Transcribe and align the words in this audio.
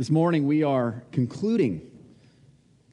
This 0.00 0.08
morning, 0.08 0.46
we 0.46 0.62
are 0.62 1.04
concluding 1.12 1.82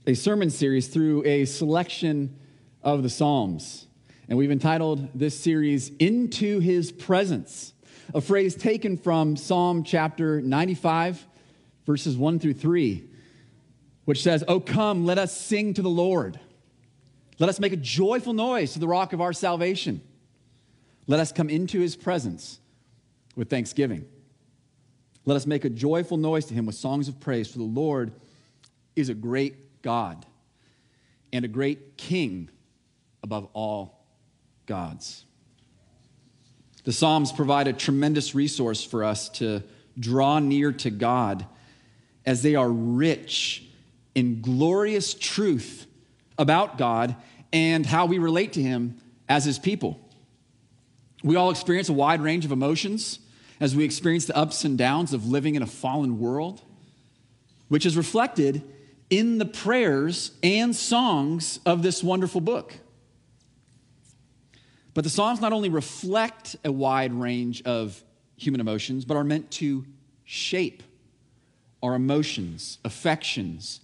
a 0.06 0.14
sermon 0.14 0.50
series 0.50 0.90
through 0.90 1.24
a 1.24 1.46
selection 1.46 2.38
of 2.84 3.02
the 3.02 3.10
Psalms. 3.10 3.88
And 4.28 4.38
we've 4.38 4.52
entitled 4.52 5.08
this 5.16 5.40
series, 5.40 5.88
Into 6.00 6.60
His 6.60 6.92
Presence, 6.92 7.72
a 8.14 8.20
phrase 8.20 8.56
taken 8.56 8.98
from 8.98 9.38
Psalm 9.38 9.86
chapter 9.86 10.42
95, 10.42 11.26
verses 11.86 12.18
1 12.18 12.40
through 12.40 12.56
3, 12.56 13.10
which 14.04 14.22
says, 14.22 14.44
Oh, 14.50 14.60
come, 14.60 15.06
let 15.06 15.18
us 15.18 15.34
sing 15.34 15.74
to 15.76 15.82
the 15.82 15.88
Lord. 15.88 16.38
Let 17.40 17.48
us 17.48 17.62
make 17.62 17.72
a 17.72 17.78
joyful 17.78 18.34
noise 18.34 18.74
to 18.74 18.80
the 18.80 18.88
rock 18.90 19.14
of 19.14 19.22
our 19.22 19.32
salvation. 19.32 20.02
Let 21.08 21.22
us 21.22 21.32
come 21.32 21.50
into 21.50 21.80
his 21.80 21.96
presence 21.96 22.60
with 23.38 23.50
thanksgiving. 23.50 24.08
Let 25.28 25.36
us 25.36 25.46
make 25.46 25.66
a 25.66 25.70
joyful 25.70 26.16
noise 26.16 26.46
to 26.46 26.54
him 26.54 26.66
with 26.66 26.76
songs 26.76 27.10
of 27.10 27.20
praise, 27.20 27.52
for 27.52 27.58
the 27.58 27.66
Lord 27.66 28.14
is 28.96 29.10
a 29.10 29.14
great 29.14 29.82
God 29.82 30.26
and 31.34 31.44
a 31.44 31.50
great 31.50 31.98
King 31.98 32.50
above 33.22 33.50
all 33.52 34.06
gods. 34.68 35.26
The 36.86 36.94
Psalms 36.94 37.34
provide 37.34 37.68
a 37.68 37.74
tremendous 37.74 38.36
resource 38.36 38.86
for 38.86 39.04
us 39.04 39.28
to 39.32 39.64
draw 40.00 40.40
near 40.40 40.72
to 40.72 40.90
God 40.90 41.46
as 42.26 42.42
they 42.42 42.56
are 42.56 42.72
rich 42.72 43.66
in 44.16 44.42
glorious 44.42 45.14
truth 45.14 45.88
about 46.38 46.78
God 46.78 47.18
and 47.52 47.86
how 47.86 48.06
we 48.06 48.18
relate 48.18 48.54
to 48.54 48.62
Him 48.62 48.96
as 49.28 49.44
His 49.44 49.60
people. 49.60 50.00
We 51.22 51.36
all 51.36 51.50
experience 51.50 51.90
a 51.90 51.94
wide 51.94 52.22
range 52.22 52.46
of 52.46 52.54
emotions 52.54 53.20
as 53.60 53.76
we 53.76 53.84
experience 53.84 54.26
the 54.26 54.38
ups 54.38 54.64
and 54.64 54.78
downs 54.78 55.14
of 55.14 55.28
living 55.28 55.56
in 55.56 55.62
a 55.62 55.68
fallen 55.68 56.20
world, 56.20 56.62
which 57.68 57.86
is 57.86 57.98
reflected 57.98 58.64
in 59.10 59.38
the 59.38 59.46
prayers 59.46 60.32
and 60.44 60.76
songs 60.76 61.60
of 61.66 61.82
this 61.82 62.04
wonderful 62.04 62.42
book. 62.42 62.74
But 64.94 65.04
the 65.04 65.10
Psalms 65.10 65.42
not 65.42 65.54
only 65.54 65.70
reflect 65.70 66.56
a 66.66 66.72
wide 66.72 67.14
range 67.14 67.62
of 67.64 68.04
human 68.36 68.60
emotions, 68.60 69.06
but 69.06 69.16
are 69.16 69.24
meant 69.24 69.50
to 69.52 69.86
shape 70.26 70.84
our 71.84 71.94
emotions, 71.96 72.80
affections, 72.84 73.82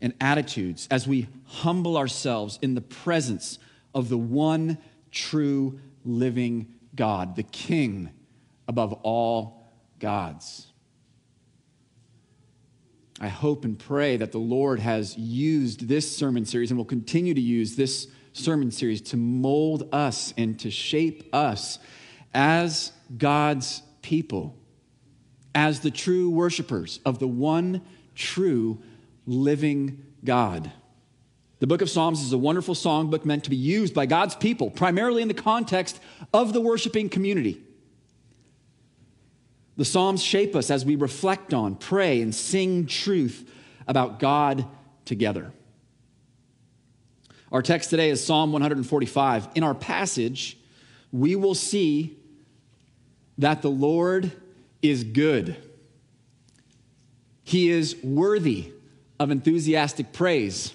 and 0.00 0.14
attitudes 0.20 0.88
as 0.90 1.06
we 1.06 1.28
humble 1.46 1.96
ourselves 1.96 2.58
in 2.62 2.74
the 2.74 2.80
presence 2.80 3.58
of 3.94 4.08
the 4.08 4.18
one 4.18 4.78
true 5.10 5.78
living 6.04 6.66
God, 6.94 7.36
the 7.36 7.44
King 7.44 8.10
above 8.68 8.92
all 9.02 9.66
gods. 9.98 10.66
I 13.20 13.28
hope 13.28 13.64
and 13.64 13.78
pray 13.78 14.16
that 14.16 14.32
the 14.32 14.38
Lord 14.38 14.80
has 14.80 15.16
used 15.16 15.86
this 15.86 16.10
sermon 16.10 16.44
series 16.44 16.70
and 16.70 16.78
will 16.78 16.84
continue 16.84 17.34
to 17.34 17.40
use 17.40 17.76
this 17.76 18.08
sermon 18.32 18.70
series 18.70 19.00
to 19.00 19.16
mold 19.16 19.88
us 19.92 20.34
and 20.36 20.58
to 20.60 20.70
shape 20.70 21.28
us 21.32 21.78
as 22.34 22.92
God's 23.16 23.82
people, 24.00 24.56
as 25.54 25.80
the 25.80 25.90
true 25.90 26.30
worshipers 26.30 26.98
of 27.04 27.18
the 27.18 27.28
one 27.28 27.82
true 28.14 28.82
living 29.26 30.04
God. 30.24 30.72
The 31.60 31.68
book 31.68 31.80
of 31.80 31.90
Psalms 31.90 32.22
is 32.22 32.32
a 32.32 32.38
wonderful 32.38 32.74
songbook 32.74 33.24
meant 33.24 33.44
to 33.44 33.50
be 33.50 33.56
used 33.56 33.94
by 33.94 34.06
God's 34.06 34.34
people, 34.34 34.68
primarily 34.68 35.22
in 35.22 35.28
the 35.28 35.34
context 35.34 36.00
of 36.34 36.52
the 36.52 36.60
worshiping 36.60 37.08
community. 37.08 37.62
The 39.76 39.84
Psalms 39.84 40.22
shape 40.22 40.54
us 40.54 40.70
as 40.70 40.84
we 40.84 40.96
reflect 40.96 41.54
on, 41.54 41.76
pray, 41.76 42.20
and 42.20 42.34
sing 42.34 42.86
truth 42.86 43.50
about 43.86 44.18
God 44.20 44.66
together. 45.04 45.52
Our 47.50 47.62
text 47.62 47.90
today 47.90 48.10
is 48.10 48.24
Psalm 48.24 48.52
145. 48.52 49.48
In 49.54 49.62
our 49.62 49.74
passage, 49.74 50.58
we 51.10 51.36
will 51.36 51.54
see 51.54 52.18
that 53.38 53.62
the 53.62 53.70
Lord 53.70 54.32
is 54.82 55.04
good. 55.04 55.56
He 57.44 57.70
is 57.70 57.96
worthy 58.02 58.72
of 59.18 59.30
enthusiastic 59.30 60.12
praise, 60.12 60.74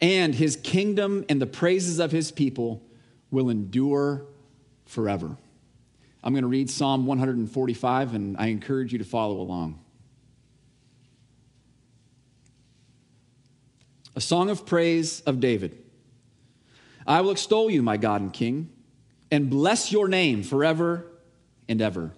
and 0.00 0.34
his 0.34 0.56
kingdom 0.56 1.24
and 1.28 1.40
the 1.40 1.46
praises 1.46 1.98
of 1.98 2.12
his 2.12 2.30
people 2.30 2.82
will 3.30 3.50
endure 3.50 4.26
forever. 4.86 5.36
I'm 6.24 6.32
going 6.32 6.42
to 6.42 6.48
read 6.48 6.70
Psalm 6.70 7.04
145, 7.04 8.14
and 8.14 8.36
I 8.38 8.46
encourage 8.46 8.94
you 8.94 8.98
to 8.98 9.04
follow 9.04 9.42
along. 9.42 9.78
A 14.16 14.22
song 14.22 14.48
of 14.48 14.64
praise 14.64 15.20
of 15.26 15.38
David. 15.38 15.76
I 17.06 17.20
will 17.20 17.32
extol 17.32 17.68
you, 17.68 17.82
my 17.82 17.98
God 17.98 18.22
and 18.22 18.32
King, 18.32 18.70
and 19.30 19.50
bless 19.50 19.92
your 19.92 20.08
name 20.08 20.42
forever 20.42 21.04
and 21.68 21.82
ever. 21.82 22.12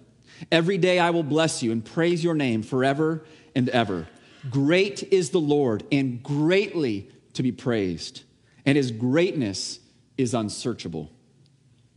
Every 0.53 0.77
day 0.77 0.99
I 0.99 1.09
will 1.09 1.23
bless 1.23 1.61
you 1.61 1.73
and 1.73 1.83
praise 1.83 2.23
your 2.23 2.35
name 2.35 2.63
forever 2.63 3.25
and 3.55 3.67
ever. 3.67 4.07
Great 4.49 5.03
is 5.11 5.31
the 5.31 5.41
Lord 5.41 5.83
and 5.91 6.23
greatly 6.23 7.09
to 7.33 7.43
be 7.43 7.51
praised, 7.51 8.23
and 8.65 8.77
his 8.77 8.89
greatness 8.89 9.79
is 10.17 10.33
unsearchable. 10.33 11.11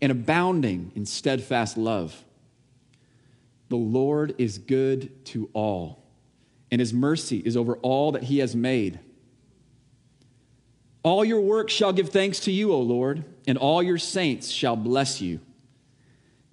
and 0.00 0.12
abounding 0.12 0.92
in 0.94 1.06
steadfast 1.06 1.76
love. 1.76 2.24
The 3.68 3.76
Lord 3.76 4.34
is 4.38 4.58
good 4.58 5.24
to 5.26 5.50
all, 5.52 6.04
and 6.70 6.80
his 6.80 6.92
mercy 6.92 7.38
is 7.38 7.56
over 7.56 7.76
all 7.78 8.12
that 8.12 8.24
he 8.24 8.38
has 8.38 8.54
made. 8.54 9.00
All 11.02 11.24
your 11.24 11.40
works 11.40 11.72
shall 11.72 11.92
give 11.92 12.08
thanks 12.10 12.40
to 12.40 12.52
you, 12.52 12.72
O 12.72 12.80
Lord, 12.80 13.24
and 13.46 13.56
all 13.56 13.82
your 13.82 13.98
saints 13.98 14.48
shall 14.50 14.76
bless 14.76 15.20
you. 15.20 15.40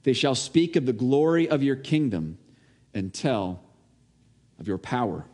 They 0.04 0.14
shall 0.14 0.36
speak 0.36 0.76
of 0.76 0.86
the 0.86 0.94
glory 0.94 1.50
of 1.50 1.64
your 1.64 1.76
kingdom 1.76 2.38
and 2.94 3.14
tell 3.14 3.64
of 4.60 4.68
your 4.68 4.78
power, 4.78 5.26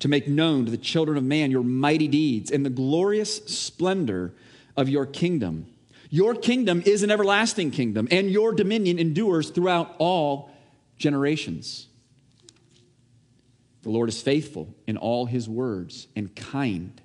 to 0.00 0.08
make 0.08 0.28
known 0.28 0.66
to 0.66 0.70
the 0.70 0.76
children 0.76 1.16
of 1.16 1.24
man 1.24 1.50
your 1.50 1.62
mighty 1.62 2.08
deeds 2.08 2.50
and 2.50 2.66
the 2.66 2.70
glorious 2.70 3.36
splendor 3.46 4.34
of 4.76 4.88
your 4.88 5.06
kingdom. 5.06 5.71
Your 6.12 6.34
kingdom 6.34 6.82
is 6.84 7.02
an 7.02 7.10
everlasting 7.10 7.70
kingdom, 7.70 8.06
and 8.10 8.30
your 8.30 8.52
dominion 8.52 8.98
endures 8.98 9.48
throughout 9.48 9.96
all 9.96 10.50
generations. 10.98 11.88
The 13.80 13.88
Lord 13.88 14.10
is 14.10 14.20
faithful 14.20 14.74
in 14.86 14.98
all 14.98 15.24
his 15.24 15.48
words 15.48 16.08
and 16.14 16.36
kind 16.36 17.00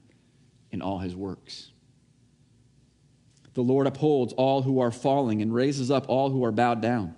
in 0.73 0.81
all 0.81 0.99
his 0.99 1.15
works. 1.15 1.71
The 3.53 3.61
Lord 3.61 3.87
upholds 3.87 4.33
all 4.33 4.63
who 4.63 4.81
are 4.81 4.91
falling 4.91 5.41
and 5.41 5.53
raises 5.53 5.89
up 5.89 6.09
all 6.09 6.29
who 6.29 6.43
are 6.43 6.51
bowed 6.51 6.81
down. 6.81 7.15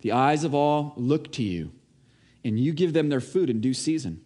The 0.00 0.12
eyes 0.12 0.44
of 0.44 0.54
all 0.54 0.94
look 0.96 1.30
to 1.32 1.42
you, 1.42 1.72
and 2.42 2.58
you 2.58 2.72
give 2.72 2.94
them 2.94 3.10
their 3.10 3.20
food 3.20 3.50
in 3.50 3.60
due 3.60 3.74
season. 3.74 4.22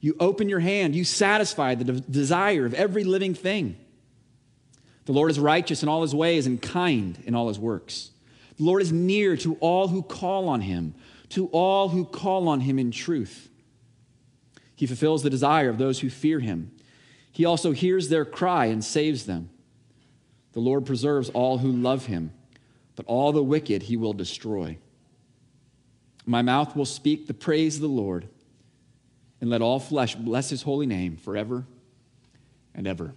You 0.00 0.16
open 0.18 0.48
your 0.48 0.60
hand, 0.60 0.96
you 0.96 1.04
satisfy 1.04 1.74
the 1.74 1.84
de- 1.84 2.00
desire 2.00 2.64
of 2.64 2.72
every 2.72 3.04
living 3.04 3.34
thing. 3.34 3.76
The 5.10 5.16
Lord 5.16 5.32
is 5.32 5.40
righteous 5.40 5.82
in 5.82 5.88
all 5.88 6.02
his 6.02 6.14
ways 6.14 6.46
and 6.46 6.62
kind 6.62 7.20
in 7.26 7.34
all 7.34 7.48
his 7.48 7.58
works. 7.58 8.12
The 8.58 8.62
Lord 8.62 8.80
is 8.80 8.92
near 8.92 9.36
to 9.38 9.56
all 9.56 9.88
who 9.88 10.04
call 10.04 10.48
on 10.48 10.60
him, 10.60 10.94
to 11.30 11.48
all 11.48 11.88
who 11.88 12.04
call 12.04 12.46
on 12.46 12.60
him 12.60 12.78
in 12.78 12.92
truth. 12.92 13.50
He 14.76 14.86
fulfills 14.86 15.24
the 15.24 15.28
desire 15.28 15.68
of 15.68 15.78
those 15.78 15.98
who 15.98 16.10
fear 16.10 16.38
him. 16.38 16.70
He 17.32 17.44
also 17.44 17.72
hears 17.72 18.08
their 18.08 18.24
cry 18.24 18.66
and 18.66 18.84
saves 18.84 19.26
them. 19.26 19.50
The 20.52 20.60
Lord 20.60 20.86
preserves 20.86 21.28
all 21.30 21.58
who 21.58 21.72
love 21.72 22.06
him, 22.06 22.32
but 22.94 23.04
all 23.06 23.32
the 23.32 23.42
wicked 23.42 23.82
he 23.82 23.96
will 23.96 24.12
destroy. 24.12 24.78
My 26.24 26.42
mouth 26.42 26.76
will 26.76 26.86
speak 26.86 27.26
the 27.26 27.34
praise 27.34 27.74
of 27.74 27.82
the 27.82 27.88
Lord, 27.88 28.28
and 29.40 29.50
let 29.50 29.60
all 29.60 29.80
flesh 29.80 30.14
bless 30.14 30.50
his 30.50 30.62
holy 30.62 30.86
name 30.86 31.16
forever 31.16 31.66
and 32.76 32.86
ever. 32.86 33.12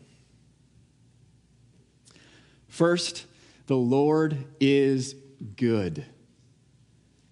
First, 2.73 3.27
the 3.67 3.77
Lord 3.77 4.45
is 4.59 5.13
good. 5.57 6.05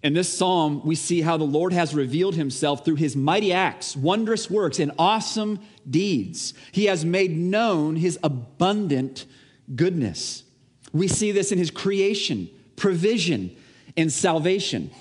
In 0.00 0.14
this 0.14 0.32
psalm, 0.32 0.82
we 0.84 0.94
see 0.94 1.22
how 1.22 1.36
the 1.36 1.42
Lord 1.42 1.72
has 1.72 1.96
revealed 1.96 2.36
himself 2.36 2.84
through 2.84 2.94
his 2.94 3.16
mighty 3.16 3.52
acts, 3.52 3.96
wondrous 3.96 4.48
works, 4.48 4.78
and 4.78 4.92
awesome 5.00 5.58
deeds. 5.90 6.54
He 6.70 6.84
has 6.84 7.04
made 7.04 7.36
known 7.36 7.96
his 7.96 8.20
abundant 8.22 9.26
goodness. 9.74 10.44
We 10.92 11.08
see 11.08 11.32
this 11.32 11.50
in 11.50 11.58
his 11.58 11.72
creation, 11.72 12.48
provision, 12.76 13.56
and 13.96 14.12
salvation. 14.12 14.92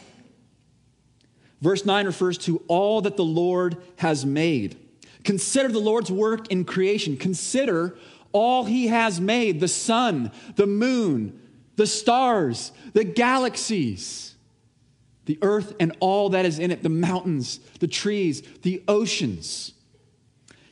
Verse 1.61 1.85
9 1.85 2.07
refers 2.07 2.39
to 2.39 2.63
all 2.67 3.01
that 3.01 3.15
the 3.15 3.23
Lord 3.23 3.77
has 3.97 4.25
made. 4.25 4.75
Consider 5.23 5.67
the 5.67 5.77
Lord's 5.77 6.11
work 6.11 6.51
in 6.51 6.65
creation. 6.65 7.15
Consider 7.15 7.95
all 8.31 8.65
he 8.65 8.87
has 8.87 9.19
made 9.19 9.59
the 9.59 9.67
sun, 9.67 10.31
the 10.55 10.67
moon, 10.67 11.39
the 11.75 11.87
stars, 11.87 12.71
the 12.93 13.03
galaxies 13.03 14.31
the 15.25 15.39
earth 15.41 15.73
and 15.79 15.95
all 15.99 16.29
that 16.29 16.45
is 16.45 16.59
in 16.59 16.71
it, 16.71 16.83
the 16.83 16.89
mountains, 16.89 17.59
the 17.79 17.87
trees, 17.87 18.41
the 18.63 18.83
oceans. 18.87 19.73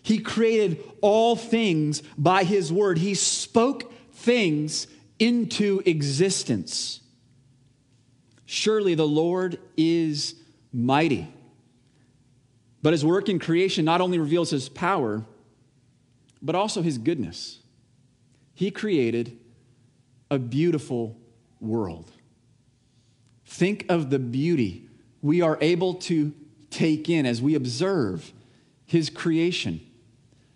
He 0.01 0.19
created 0.19 0.83
all 1.01 1.35
things 1.35 2.01
by 2.17 2.43
his 2.43 2.71
word. 2.71 2.97
He 2.97 3.13
spoke 3.13 3.93
things 4.11 4.87
into 5.19 5.81
existence. 5.85 7.01
Surely 8.45 8.95
the 8.95 9.07
Lord 9.07 9.59
is 9.77 10.35
mighty. 10.73 11.31
But 12.81 12.93
his 12.93 13.05
work 13.05 13.29
in 13.29 13.39
creation 13.39 13.85
not 13.85 14.01
only 14.01 14.17
reveals 14.17 14.49
his 14.49 14.67
power, 14.67 15.25
but 16.41 16.55
also 16.55 16.81
his 16.81 16.97
goodness. 16.97 17.59
He 18.53 18.71
created 18.71 19.37
a 20.29 20.39
beautiful 20.39 21.17
world. 21.59 22.11
Think 23.45 23.85
of 23.89 24.09
the 24.09 24.19
beauty 24.19 24.89
we 25.21 25.41
are 25.41 25.57
able 25.61 25.95
to 25.95 26.33
take 26.69 27.09
in 27.09 27.25
as 27.25 27.41
we 27.41 27.55
observe 27.55 28.31
His 28.85 29.09
creation. 29.09 29.81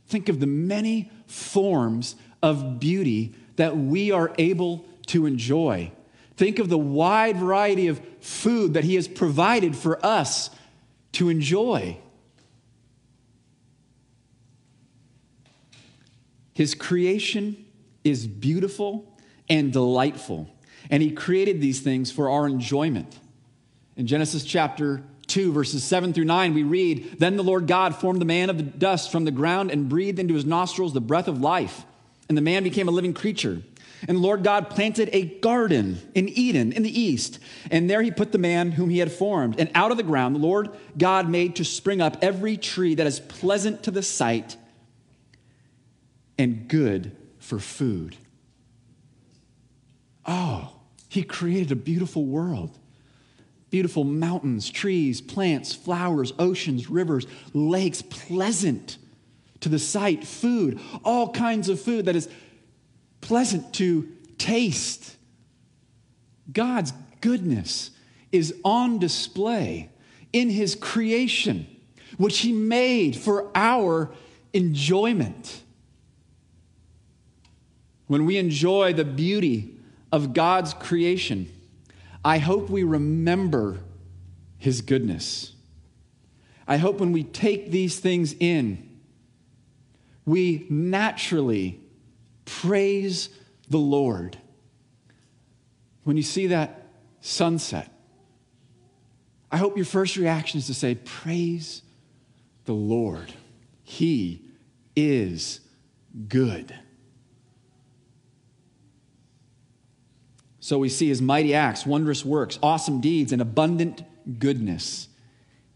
Think 0.07 0.29
of 0.29 0.39
the 0.39 0.47
many 0.47 1.11
forms 1.27 2.15
of 2.41 2.79
beauty 2.79 3.33
that 3.55 3.77
we 3.77 4.11
are 4.11 4.33
able 4.37 4.85
to 5.07 5.25
enjoy. 5.25 5.91
Think 6.35 6.59
of 6.59 6.69
the 6.69 6.77
wide 6.77 7.37
variety 7.37 7.87
of 7.87 8.01
food 8.21 8.73
that 8.73 8.83
He 8.83 8.95
has 8.95 9.07
provided 9.07 9.75
for 9.75 10.03
us 10.05 10.49
to 11.13 11.29
enjoy. 11.29 11.97
His 16.53 16.75
creation 16.75 17.65
is 18.03 18.27
beautiful 18.27 19.17
and 19.49 19.73
delightful. 19.73 20.49
And 20.89 21.01
he 21.01 21.11
created 21.11 21.61
these 21.61 21.79
things 21.79 22.11
for 22.11 22.29
our 22.29 22.47
enjoyment. 22.47 23.19
In 23.95 24.07
Genesis 24.07 24.43
chapter 24.43 25.03
2, 25.27 25.51
verses 25.51 25.83
7 25.83 26.13
through 26.13 26.25
9, 26.25 26.53
we 26.53 26.63
read 26.63 27.15
Then 27.19 27.37
the 27.37 27.43
Lord 27.43 27.67
God 27.67 27.95
formed 27.95 28.21
the 28.21 28.25
man 28.25 28.49
of 28.49 28.57
the 28.57 28.63
dust 28.63 29.11
from 29.11 29.25
the 29.25 29.31
ground 29.31 29.71
and 29.71 29.89
breathed 29.89 30.19
into 30.19 30.33
his 30.33 30.45
nostrils 30.45 30.93
the 30.93 31.01
breath 31.01 31.27
of 31.27 31.41
life. 31.41 31.85
And 32.27 32.37
the 32.37 32.41
man 32.41 32.63
became 32.63 32.87
a 32.87 32.91
living 32.91 33.13
creature. 33.13 33.61
And 34.07 34.17
the 34.17 34.21
Lord 34.21 34.43
God 34.43 34.69
planted 34.69 35.09
a 35.13 35.25
garden 35.25 35.99
in 36.13 36.27
Eden 36.27 36.73
in 36.73 36.83
the 36.83 36.99
east. 36.99 37.39
And 37.71 37.89
there 37.89 38.01
he 38.01 38.11
put 38.11 38.31
the 38.31 38.37
man 38.37 38.71
whom 38.71 38.89
he 38.89 38.99
had 38.99 39.11
formed. 39.11 39.59
And 39.59 39.71
out 39.75 39.91
of 39.91 39.97
the 39.97 40.03
ground, 40.03 40.35
the 40.35 40.39
Lord 40.39 40.69
God 40.97 41.29
made 41.29 41.55
to 41.57 41.65
spring 41.65 42.01
up 42.01 42.17
every 42.21 42.57
tree 42.57 42.95
that 42.95 43.07
is 43.07 43.19
pleasant 43.21 43.83
to 43.83 43.91
the 43.91 44.03
sight 44.03 44.57
and 46.37 46.67
good 46.67 47.15
for 47.39 47.59
food. 47.59 48.15
Oh, 50.25 50.73
he 51.09 51.23
created 51.23 51.71
a 51.71 51.75
beautiful 51.75 52.25
world. 52.25 52.77
Beautiful 53.69 54.03
mountains, 54.03 54.69
trees, 54.69 55.19
plants, 55.19 55.73
flowers, 55.73 56.31
oceans, 56.37 56.89
rivers, 56.89 57.25
lakes, 57.53 58.01
pleasant 58.01 58.97
to 59.61 59.69
the 59.69 59.79
sight, 59.79 60.23
food, 60.23 60.79
all 61.03 61.31
kinds 61.31 61.69
of 61.69 61.81
food 61.81 62.05
that 62.05 62.15
is 62.15 62.29
pleasant 63.21 63.73
to 63.73 64.09
taste. 64.37 65.15
God's 66.51 66.93
goodness 67.21 67.91
is 68.31 68.53
on 68.63 68.99
display 68.99 69.89
in 70.33 70.49
his 70.49 70.75
creation, 70.75 71.65
which 72.17 72.39
he 72.39 72.51
made 72.51 73.15
for 73.15 73.49
our 73.55 74.11
enjoyment. 74.51 75.62
When 78.07 78.25
we 78.25 78.37
enjoy 78.37 78.93
the 78.93 79.05
beauty 79.05 79.75
of 80.11 80.33
God's 80.33 80.73
creation, 80.73 81.51
I 82.23 82.37
hope 82.37 82.69
we 82.69 82.83
remember 82.83 83.79
his 84.57 84.81
goodness. 84.81 85.53
I 86.67 86.77
hope 86.77 86.99
when 86.99 87.11
we 87.11 87.23
take 87.23 87.71
these 87.71 87.99
things 87.99 88.33
in, 88.39 88.89
we 90.25 90.65
naturally 90.69 91.81
praise 92.45 93.29
the 93.69 93.77
Lord. 93.77 94.37
When 96.03 96.17
you 96.17 96.23
see 96.23 96.47
that 96.47 96.87
sunset, 97.21 97.89
I 99.51 99.57
hope 99.57 99.75
your 99.75 99.85
first 99.85 100.15
reaction 100.17 100.59
is 100.59 100.67
to 100.67 100.73
say, 100.73 100.95
Praise 100.95 101.81
the 102.65 102.73
Lord. 102.73 103.33
He 103.83 104.41
is 104.95 105.59
good. 106.27 106.73
So 110.63 110.77
we 110.77 110.87
see 110.87 111.09
his 111.09 111.21
mighty 111.21 111.53
acts, 111.53 111.85
wondrous 111.85 112.23
works, 112.23 112.57
awesome 112.63 113.01
deeds, 113.01 113.33
and 113.33 113.41
abundant 113.41 114.01
goodness 114.39 115.09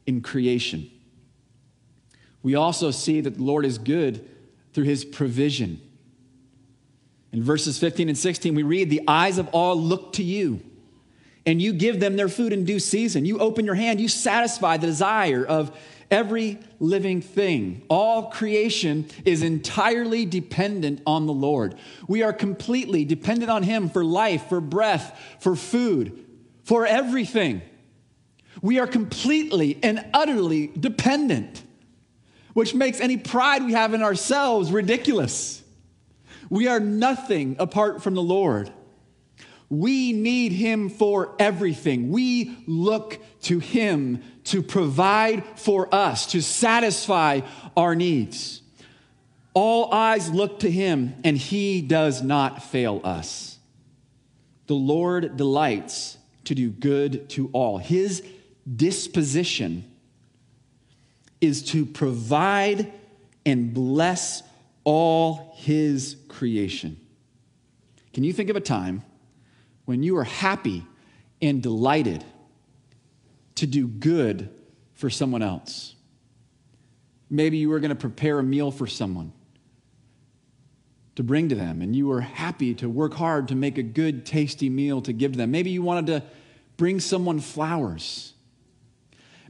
in 0.06 0.22
creation. 0.22 0.90
We 2.42 2.56
also 2.56 2.92
see 2.92 3.20
that 3.20 3.36
the 3.36 3.44
Lord 3.44 3.66
is 3.66 3.80
good 3.80 4.26
through 4.72 4.86
his 4.86 5.04
provision. 5.04 5.82
In 7.34 7.44
verses 7.44 7.78
15 7.78 8.08
and 8.08 8.18
16, 8.18 8.56
we 8.56 8.64
read, 8.64 8.90
The 8.90 9.02
eyes 9.10 9.38
of 9.40 9.50
all 9.50 9.76
look 9.76 10.14
to 10.14 10.24
you, 10.24 10.62
and 11.46 11.62
you 11.62 11.74
give 11.74 12.00
them 12.00 12.16
their 12.16 12.30
food 12.30 12.54
in 12.54 12.64
due 12.64 12.80
season. 12.80 13.26
You 13.26 13.40
open 13.40 13.66
your 13.66 13.76
hand, 13.76 14.00
you 14.00 14.08
satisfy 14.08 14.78
the 14.78 14.88
desire 14.88 15.46
of 15.46 15.78
every 16.10 16.60
living 16.80 17.22
thing. 17.22 17.84
All 17.90 18.30
creation 18.30 19.08
is 19.26 19.44
entirely 19.44 20.26
dependent 20.26 21.02
on 21.06 21.26
the 21.26 21.34
Lord. 21.34 21.76
We 22.08 22.24
are 22.24 22.34
completely 22.34 23.06
dependent 23.06 23.52
on 23.52 23.64
Him 23.64 23.90
for 23.90 24.04
life, 24.04 24.48
for 24.50 24.62
breath, 24.62 25.20
for 25.40 25.56
food, 25.56 26.26
for 26.64 26.86
everything. 26.86 27.62
We 28.62 28.80
are 28.80 28.88
completely 28.88 29.80
and 29.84 30.06
utterly 30.14 30.68
dependent, 30.68 31.64
which 32.54 32.74
makes 32.74 33.00
any 33.00 33.18
pride 33.18 33.64
we 33.64 33.74
have 33.74 33.94
in 33.94 34.02
ourselves 34.02 34.72
ridiculous. 34.72 35.64
We 36.50 36.68
are 36.68 36.80
nothing 36.80 37.58
apart 37.60 38.02
from 38.02 38.16
the 38.16 38.24
Lord. 38.24 38.72
We 39.70 40.14
need 40.14 40.54
him 40.54 40.90
for 40.90 41.36
everything. 41.40 42.10
We 42.10 42.58
look 42.68 43.20
to 43.44 43.60
him 43.60 44.24
to 44.48 44.62
provide 44.62 45.44
for 45.56 45.94
us, 45.94 46.26
to 46.28 46.42
satisfy 46.42 47.42
our 47.76 47.96
needs. 47.96 48.62
All 49.54 49.92
eyes 49.94 50.30
look 50.30 50.60
to 50.60 50.72
him, 50.72 51.16
and 51.24 51.38
he 51.38 51.82
does 51.82 52.22
not 52.22 52.64
fail 52.64 53.02
us. 53.04 53.58
The 54.68 54.76
Lord 54.76 55.38
delights 55.38 56.18
to 56.46 56.56
do 56.56 56.70
good 56.70 57.30
to 57.32 57.50
all. 57.54 57.78
His 57.78 58.24
disposition 58.76 59.90
is 61.40 61.64
to 61.72 61.86
provide 61.86 62.92
and 63.46 63.74
bless 63.74 64.44
all 64.84 65.54
his 65.56 66.18
creation. 66.28 67.00
Can 68.14 68.24
you 68.24 68.34
think 68.34 68.50
of 68.50 68.56
a 68.56 68.62
time? 68.62 69.04
when 69.88 70.04
you 70.04 70.18
are 70.18 70.26
happy 70.26 70.86
and 71.42 71.64
delighted 71.64 72.24
to 73.58 73.68
do 73.68 73.88
good 73.88 74.50
for 74.94 75.10
someone 75.10 75.42
else. 75.42 75.96
Maybe 77.30 77.58
you 77.58 77.70
were 77.70 77.80
going 77.80 77.90
to 77.90 77.96
prepare 77.96 78.40
a 78.40 78.44
meal 78.44 78.72
for 78.72 78.88
someone 78.88 79.34
to 81.16 81.24
bring 81.24 81.50
to 81.50 81.56
them, 81.56 81.82
and 81.82 81.96
you 81.96 82.08
were 82.08 82.22
happy 82.22 82.74
to 82.76 82.88
work 82.88 83.14
hard 83.14 83.48
to 83.50 83.56
make 83.56 83.78
a 83.78 83.84
good, 83.84 84.26
tasty 84.26 84.70
meal 84.70 85.02
to 85.02 85.14
give 85.14 85.34
to 85.34 85.38
them. 85.38 85.52
Maybe 85.52 85.72
you 85.72 85.82
wanted 85.82 86.08
to 86.08 86.24
bring 86.78 87.00
someone 87.00 87.40
flowers. 87.40 88.34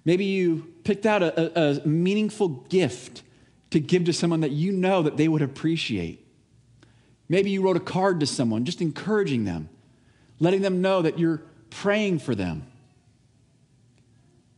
Maybe 0.06 0.26
you 0.26 0.74
picked 0.84 1.06
out 1.06 1.22
a, 1.22 1.60
a, 1.60 1.82
a 1.82 1.88
meaningful 1.88 2.48
gift 2.48 3.24
to 3.72 3.80
give 3.80 4.06
to 4.06 4.14
someone 4.14 4.40
that 4.42 4.52
you 4.52 4.72
know 4.72 5.04
that 5.04 5.18
they 5.18 5.28
would 5.28 5.42
appreciate. 5.42 6.26
Maybe 7.28 7.50
you 7.50 7.62
wrote 7.62 7.76
a 7.76 7.82
card 7.82 8.22
to 8.22 8.26
someone 8.26 8.64
just 8.64 8.82
encouraging 8.82 9.44
them 9.44 9.70
letting 10.40 10.62
them 10.62 10.82
know 10.82 11.02
that 11.02 11.18
you're 11.20 11.42
praying 11.70 12.20
for 12.20 12.36
them. 12.36 12.68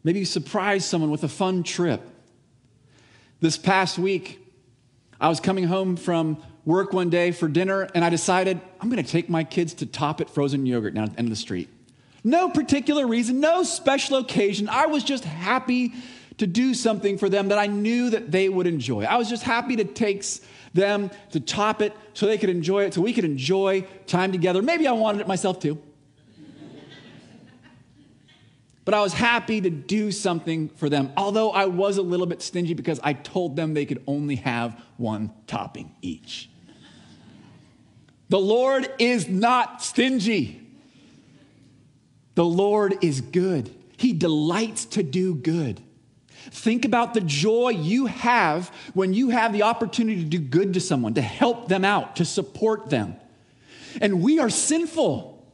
Maybe 0.03 0.23
surprise 0.23 0.85
someone 0.85 1.11
with 1.11 1.23
a 1.23 1.27
fun 1.27 1.63
trip. 1.63 2.01
This 3.41 3.57
past 3.57 3.99
week, 3.99 4.39
I 5.19 5.27
was 5.27 5.39
coming 5.39 5.65
home 5.65 5.95
from 5.95 6.41
work 6.65 6.93
one 6.93 7.09
day 7.09 7.31
for 7.31 7.47
dinner, 7.47 7.89
and 7.93 8.05
I 8.05 8.09
decided 8.09 8.59
I'm 8.79 8.89
going 8.89 9.03
to 9.03 9.09
take 9.09 9.29
my 9.29 9.43
kids 9.43 9.73
to 9.75 9.85
Top 9.85 10.21
It 10.21 10.29
frozen 10.29 10.65
yogurt 10.65 10.93
down 10.93 11.05
at 11.05 11.13
the 11.13 11.19
end 11.19 11.27
of 11.27 11.31
the 11.31 11.35
street. 11.35 11.69
No 12.23 12.49
particular 12.49 13.07
reason, 13.07 13.39
no 13.39 13.63
special 13.63 14.17
occasion. 14.17 14.69
I 14.69 14.87
was 14.87 15.03
just 15.03 15.23
happy 15.23 15.93
to 16.37 16.47
do 16.47 16.73
something 16.73 17.17
for 17.17 17.27
them 17.27 17.49
that 17.49 17.57
I 17.57 17.67
knew 17.67 18.09
that 18.09 18.31
they 18.31 18.47
would 18.47 18.67
enjoy. 18.67 19.03
I 19.03 19.17
was 19.17 19.29
just 19.29 19.43
happy 19.43 19.75
to 19.77 19.83
take 19.83 20.23
them 20.73 21.11
to 21.31 21.39
top 21.39 21.81
it 21.81 21.93
so 22.13 22.25
they 22.25 22.37
could 22.37 22.49
enjoy 22.49 22.85
it, 22.85 22.93
so 22.93 23.01
we 23.01 23.13
could 23.13 23.25
enjoy 23.25 23.85
time 24.07 24.31
together. 24.31 24.61
Maybe 24.61 24.87
I 24.87 24.93
wanted 24.93 25.21
it 25.21 25.27
myself 25.27 25.59
too. 25.59 25.81
But 28.89 28.97
I 28.97 29.01
was 29.01 29.13
happy 29.13 29.61
to 29.61 29.69
do 29.69 30.11
something 30.11 30.69
for 30.69 30.89
them, 30.89 31.13
although 31.15 31.51
I 31.51 31.67
was 31.67 31.97
a 31.97 32.01
little 32.01 32.25
bit 32.25 32.41
stingy 32.41 32.73
because 32.73 32.99
I 33.03 33.13
told 33.13 33.55
them 33.55 33.75
they 33.75 33.85
could 33.85 34.01
only 34.07 34.37
have 34.37 34.83
one 34.97 35.31
topping 35.45 35.93
each. 36.01 36.49
The 38.29 38.39
Lord 38.39 38.91
is 38.97 39.29
not 39.29 39.83
stingy. 39.83 40.67
The 42.33 42.43
Lord 42.43 42.97
is 43.03 43.21
good. 43.21 43.69
He 43.95 44.11
delights 44.11 44.85
to 44.85 45.03
do 45.03 45.35
good. 45.35 45.79
Think 46.49 46.83
about 46.83 47.13
the 47.13 47.21
joy 47.21 47.69
you 47.69 48.07
have 48.07 48.69
when 48.95 49.13
you 49.13 49.29
have 49.29 49.53
the 49.53 49.61
opportunity 49.61 50.23
to 50.23 50.27
do 50.27 50.39
good 50.39 50.73
to 50.73 50.79
someone, 50.79 51.13
to 51.13 51.21
help 51.21 51.67
them 51.67 51.85
out, 51.85 52.15
to 52.15 52.25
support 52.25 52.89
them. 52.89 53.17
And 54.01 54.23
we 54.23 54.39
are 54.39 54.49
sinful. 54.49 55.47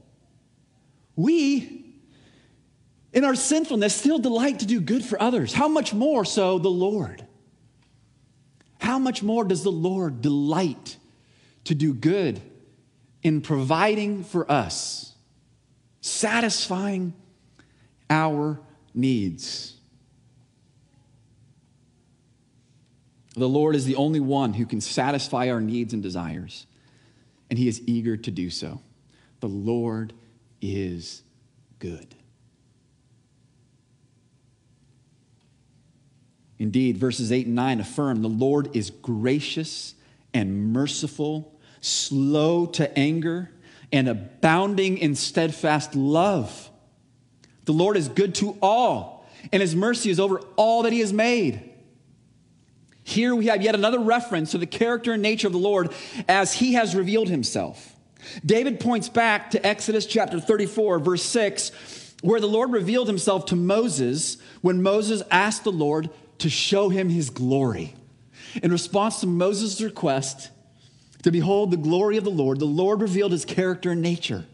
We, 1.18 1.85
in 3.16 3.24
our 3.24 3.34
sinfulness, 3.34 3.96
still 3.96 4.20
delight 4.20 4.60
to 4.60 4.68
do 4.68 4.80
good 4.80 5.04
for 5.04 5.20
others. 5.20 5.54
How 5.54 5.68
much 5.68 5.92
more 5.92 6.24
so 6.24 6.60
the 6.60 6.70
Lord? 6.70 7.26
How 8.80 9.00
much 9.00 9.24
more 9.24 9.44
does 9.44 9.64
the 9.64 9.72
Lord 9.72 10.22
delight 10.22 10.98
to 11.64 11.74
do 11.74 11.96
good 11.96 12.40
in 13.24 13.42
providing 13.42 14.24
for 14.24 14.52
us? 14.52 15.16
satisfying 16.06 17.14
our 18.12 18.60
needs. 18.94 19.76
The 23.34 23.50
Lord 23.50 23.76
is 23.76 23.86
the 23.86 23.96
only 23.96 24.20
one 24.20 24.54
who 24.54 24.68
can 24.68 24.82
satisfy 24.82 25.50
our 25.50 25.60
needs 25.60 25.94
and 25.94 26.04
desires, 26.04 26.68
and 27.50 27.58
He 27.58 27.68
is 27.68 27.82
eager 27.88 28.16
to 28.18 28.32
do 28.32 28.52
so. 28.52 28.82
The 29.40 29.50
Lord 29.50 30.14
is 30.62 31.24
good. 31.80 32.15
Indeed, 36.58 36.98
verses 36.98 37.32
8 37.32 37.48
and 37.48 37.56
9 37.56 37.80
affirm 37.82 38.22
the 38.22 38.30
Lord 38.30 38.76
is 38.76 38.90
gracious 38.90 39.96
and 40.34 40.72
merciful, 40.74 41.58
slow 41.82 42.66
to 42.68 42.98
anger 42.98 43.52
and 43.92 44.08
abounding 44.08 44.98
in 44.98 45.16
steadfast 45.16 45.96
love. 45.96 46.70
The 47.66 47.74
Lord 47.74 47.98
is 47.98 48.08
good 48.08 48.36
to 48.36 48.58
all, 48.62 49.28
and 49.52 49.62
his 49.62 49.76
mercy 49.76 50.10
is 50.10 50.20
over 50.20 50.40
all 50.56 50.84
that 50.84 50.94
he 50.94 51.00
has 51.00 51.14
made. 51.14 51.72
Here 53.04 53.36
we 53.36 53.48
have 53.48 53.62
yet 53.62 53.76
another 53.76 54.00
reference 54.00 54.52
to 54.52 54.58
the 54.58 54.66
character 54.66 55.14
and 55.14 55.22
nature 55.22 55.48
of 55.48 55.54
the 55.54 55.60
Lord 55.60 55.94
as 56.28 56.54
he 56.54 56.74
has 56.74 56.96
revealed 56.96 57.30
himself. 57.30 57.96
David 58.44 58.80
points 58.80 59.10
back 59.10 59.52
to 59.52 59.66
Exodus 59.66 60.06
chapter 60.06 60.40
34, 60.40 61.00
verse 61.00 61.24
6, 61.24 62.16
where 62.24 62.40
the 62.40 62.48
Lord 62.48 62.72
revealed 62.72 63.08
himself 63.08 63.46
to 63.48 63.56
Moses 63.56 64.38
when 64.62 64.82
Moses 64.82 65.22
asked 65.30 65.64
the 65.64 65.72
Lord 65.72 66.10
to 66.40 66.50
show 66.50 66.90
him 66.90 67.10
his 67.10 67.30
glory. 67.30 67.96
In 68.62 68.72
response 68.72 69.20
to 69.22 69.28
Moses' 69.28 69.82
request, 69.82 70.50
to 71.24 71.32
behold 71.32 71.72
the 71.72 71.78
glory 71.78 72.18
of 72.18 72.24
the 72.24 72.30
Lord, 72.30 72.60
the 72.60 72.66
Lord 72.66 73.02
revealed 73.02 73.32
his 73.32 73.46
character 73.46 73.92
and 73.92 74.02
nature. 74.02 74.46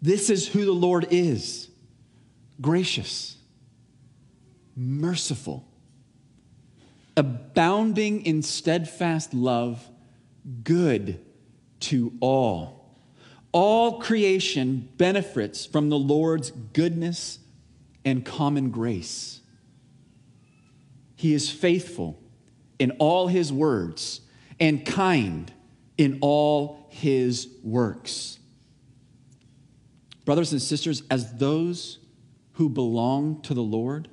This 0.00 0.30
is 0.30 0.48
who 0.48 0.64
the 0.64 0.72
Lord 0.72 1.08
is 1.10 1.68
gracious, 2.60 3.36
merciful, 4.76 5.66
abounding 7.16 8.24
in 8.24 8.42
steadfast 8.42 9.34
love, 9.34 9.86
good 10.62 11.20
to 11.80 12.12
all. 12.20 12.96
All 13.52 13.98
creation 13.98 14.88
benefits 14.96 15.66
from 15.66 15.88
the 15.88 15.98
Lord's 15.98 16.52
goodness 16.72 17.39
and 18.04 18.24
common 18.24 18.70
grace. 18.70 19.40
He 21.16 21.34
is 21.34 21.50
faithful 21.50 22.18
in 22.78 22.92
all 22.92 23.28
his 23.28 23.52
words 23.52 24.22
and 24.58 24.84
kind 24.84 25.52
in 25.98 26.18
all 26.22 26.86
his 26.90 27.48
works. 27.62 28.38
Brothers 30.24 30.52
and 30.52 30.62
sisters, 30.62 31.02
as 31.10 31.34
those 31.34 31.98
who 32.52 32.68
belong 32.68 33.42
to 33.42 33.54
the 33.54 33.62
Lord, 33.62 34.08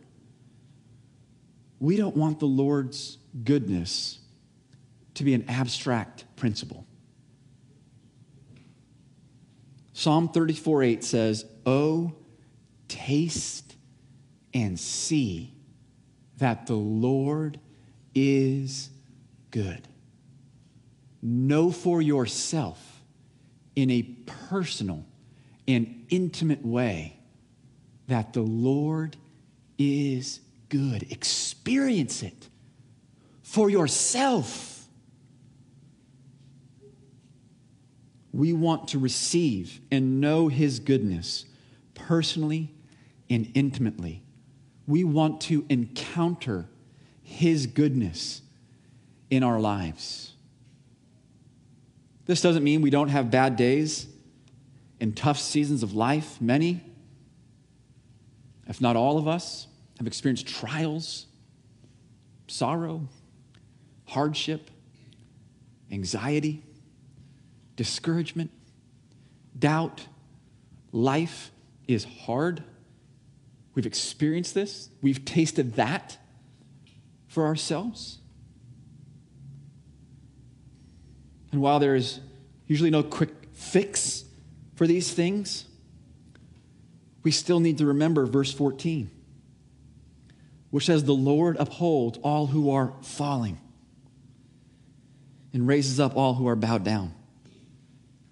we 1.80 1.96
don't 1.96 2.16
want 2.16 2.40
the 2.40 2.46
Lord's 2.46 3.18
goodness 3.44 4.20
to 5.14 5.24
be 5.24 5.34
an 5.34 5.46
abstract 5.48 6.26
principle. 6.36 6.86
Psalm 9.94 10.30
34 10.30 10.84
8 10.84 11.04
says, 11.04 11.46
Oh, 11.66 12.14
taste 12.88 13.67
and 14.58 14.80
see 14.80 15.54
that 16.40 16.66
the 16.66 16.74
Lord 16.74 17.60
is 18.16 18.90
good. 19.52 19.88
Know 21.22 21.70
for 21.70 22.02
yourself 22.02 23.04
in 23.76 23.92
a 23.92 24.02
personal 24.48 25.06
and 25.68 26.08
intimate 26.10 26.66
way 26.66 27.20
that 28.08 28.34
the 28.34 28.42
Lord 28.42 29.16
is 29.78 30.40
good. 30.70 31.04
Experience 31.12 32.24
it 32.24 32.50
for 33.44 33.70
yourself. 33.70 34.88
We 38.34 38.54
want 38.54 38.88
to 38.88 38.98
receive 38.98 39.82
and 39.92 40.20
know 40.20 40.48
His 40.48 40.80
goodness 40.80 41.46
personally 41.94 42.74
and 43.30 43.52
intimately. 43.54 44.24
We 44.88 45.04
want 45.04 45.42
to 45.42 45.66
encounter 45.70 46.66
his 47.22 47.68
goodness 47.68 48.42
in 49.30 49.44
our 49.44 49.60
lives. 49.60 50.34
This 52.26 52.42
doesn't 52.42 52.64
mean 52.64 52.82
we 52.82 52.90
don't 52.90 53.10
have 53.10 53.30
bad 53.30 53.56
days 53.56 54.08
and 55.00 55.16
tough 55.16 55.40
seasons 55.40 55.84
of 55.84 55.94
life. 55.94 56.42
Many, 56.42 56.82
if 58.68 58.82
not 58.82 58.96
all 58.96 59.18
of 59.18 59.28
us, 59.28 59.68
have 59.98 60.08
experienced 60.08 60.48
trials, 60.48 61.26
sorrow, 62.48 63.08
hardship, 64.06 64.70
anxiety, 65.92 66.64
discouragement, 67.76 68.52
doubt. 69.58 70.08
Life 70.92 71.52
is 71.88 72.04
hard. 72.04 72.64
We've 73.78 73.86
experienced 73.86 74.56
this, 74.56 74.90
we've 75.04 75.24
tasted 75.24 75.76
that 75.76 76.18
for 77.28 77.46
ourselves. 77.46 78.18
And 81.52 81.62
while 81.62 81.78
there 81.78 81.94
is 81.94 82.20
usually 82.66 82.90
no 82.90 83.04
quick 83.04 83.30
fix 83.54 84.26
for 84.74 84.88
these 84.88 85.14
things, 85.14 85.66
we 87.22 87.30
still 87.30 87.60
need 87.60 87.78
to 87.78 87.86
remember 87.86 88.26
verse 88.26 88.52
14, 88.52 89.12
which 90.72 90.88
says, 90.88 91.04
The 91.04 91.14
Lord 91.14 91.56
upholds 91.60 92.18
all 92.24 92.48
who 92.48 92.72
are 92.72 92.94
falling 93.04 93.60
and 95.54 95.68
raises 95.68 96.00
up 96.00 96.18
all 96.18 96.34
who 96.34 96.48
are 96.48 96.56
bowed 96.56 96.84
down. 96.84 97.14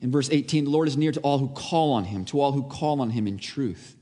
In 0.02 0.10
verse 0.10 0.32
18, 0.32 0.64
the 0.64 0.72
Lord 0.72 0.88
is 0.88 0.98
near 0.98 1.12
to 1.12 1.20
all 1.20 1.38
who 1.38 1.50
call 1.50 1.94
on 1.94 2.06
him, 2.06 2.25
to 2.25 2.42
all 2.42 2.54
who 2.54 2.64
call 2.64 3.00
on 3.00 3.12
him 3.12 3.28
in 3.28 3.38
truth. 3.38 3.96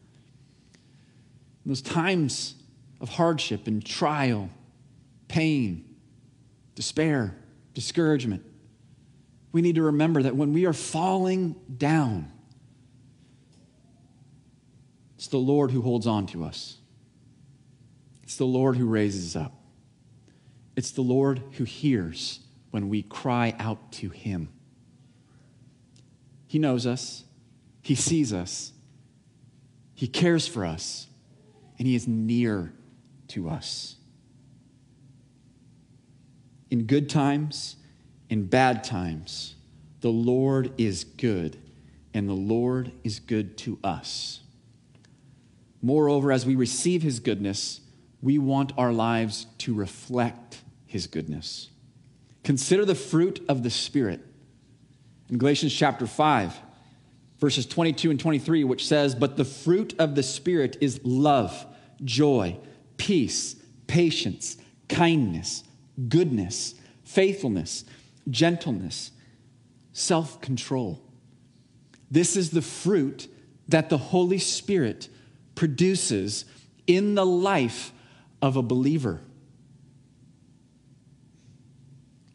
In 1.65 1.70
those 1.70 1.82
times 1.82 2.55
of 3.00 3.10
hardship 3.10 3.67
and 3.67 3.84
trial 3.84 4.50
pain, 5.27 5.86
despair, 6.75 7.36
discouragement, 7.74 8.43
we 9.51 9.62
need 9.62 9.75
to 9.75 9.84
remember 9.84 10.24
that 10.24 10.36
when 10.36 10.51
we 10.51 10.65
are 10.65 10.74
falling 10.74 11.55
down, 11.77 12.32
it's 15.15 15.27
the 15.27 15.38
Lord 15.38 15.72
who 15.72 15.82
holds 15.82 16.05
on 16.05 16.25
to 16.27 16.43
us. 16.43 16.77
It's 18.24 18.36
the 18.36 18.46
Lord 18.46 18.75
who 18.75 18.88
raises 18.88 19.36
up. 19.36 19.53
It's 20.75 20.91
the 20.91 21.01
Lord 21.01 21.41
who 21.53 21.63
hears 21.63 22.39
when 22.72 22.89
we 22.89 23.03
cry 23.03 23.55
out 23.60 23.91
to 23.93 24.10
Him. 24.10 24.50
He 26.48 26.60
knows 26.60 26.86
us, 26.88 27.24
He 27.82 27.96
sees 27.96 28.34
us, 28.34 28.74
He 29.93 30.08
cares 30.08 30.48
for 30.48 30.65
us, 30.65 31.08
and 31.84 31.88
He 31.90 31.96
is 31.96 32.08
near 32.08 32.72
to 33.28 33.50
us 33.50 33.98
in 36.74 36.86
good 36.86 37.08
times, 37.08 37.75
in 38.32 38.48
bad 38.48 38.84
times, 38.84 39.54
the 40.02 40.10
Lord 40.10 40.74
is 40.80 41.04
good 41.04 41.56
and 42.16 42.28
the 42.28 42.34
Lord 42.34 42.92
is 43.04 43.20
good 43.20 43.60
to 43.60 43.78
us. 43.84 44.40
Moreover, 45.84 46.32
as 46.32 46.48
we 46.48 46.56
receive 46.56 47.04
his 47.04 47.20
goodness, 47.20 47.82
we 48.24 48.40
want 48.40 48.74
our 48.75 48.92
lives 48.92 49.46
to 49.60 49.75
reflect 49.75 50.63
his 50.88 51.06
goodness. 51.06 51.70
Consider 52.44 52.86
the 52.86 52.96
fruit 52.96 53.46
of 53.48 53.62
the 53.62 53.70
Spirit. 53.70 54.22
In 55.30 55.38
Galatians 55.38 55.75
chapter 55.75 56.08
5, 56.08 56.60
verses 57.38 57.68
22 57.68 58.10
and 58.10 58.20
23, 58.20 58.63
which 58.63 58.88
says, 58.88 59.13
But 59.13 59.38
the 59.38 59.46
fruit 59.46 59.94
of 60.00 60.16
the 60.16 60.24
Spirit 60.24 60.75
is 60.82 61.00
love, 61.04 61.68
joy, 62.04 62.58
peace, 62.98 63.56
patience, 63.88 64.58
kindness, 64.90 65.64
goodness, 66.10 66.76
faithfulness, 67.04 67.86
gentleness, 68.30 69.12
self 69.92 70.42
control. 70.42 71.02
This 72.10 72.36
is 72.36 72.52
the 72.52 72.62
fruit 72.62 73.28
that 73.68 73.90
the 73.90 73.98
Holy 73.98 74.38
Spirit 74.38 75.10
produces 75.56 76.46
in 76.86 77.16
the 77.16 77.26
life 77.26 77.92
of 78.42 78.58
a 78.58 78.62
believer. 78.62 79.22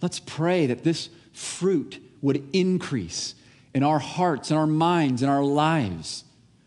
Let's 0.00 0.20
pray 0.20 0.66
that 0.66 0.84
this 0.84 1.10
fruit 1.32 2.02
would 2.22 2.48
increase 2.52 3.34
in 3.74 3.82
our 3.82 3.98
hearts, 3.98 4.50
in 4.50 4.56
our 4.56 4.66
minds, 4.66 5.22
in 5.22 5.28
our 5.28 5.44
lives. 5.44 6.24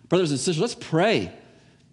Brothers 0.10 0.32
and 0.32 0.40
sisters, 0.40 0.60
let's 0.60 0.76
pray 0.76 1.34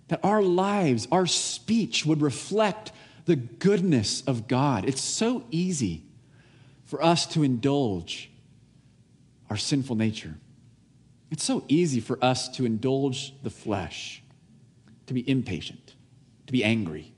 that 0.09 0.21
our 0.23 0.43
lives, 0.43 1.07
our 1.13 1.27
speech 1.27 2.05
would 2.05 2.21
reflect 2.21 2.93
the 3.27 3.37
goodness 3.37 4.23
of 4.23 4.49
God. 4.49 4.87
It's 4.87 5.03
so 5.03 5.45
easy 5.51 6.03
for 6.85 7.03
us 7.03 7.27
to 7.27 7.43
indulge 7.43 8.31
our 9.51 9.57
sinful 9.57 9.97
nature. 9.97 10.35
It's 11.31 11.45
so 11.45 11.65
easy 11.69 12.01
for 12.01 12.19
us 12.25 12.49
to 12.57 12.65
indulge 12.65 13.35
the 13.43 13.51
flesh, 13.51 14.23
to 15.07 15.15
be 15.15 15.29
impatient, 15.29 15.95
to 16.47 16.53
be 16.53 16.65
angry, 16.65 17.13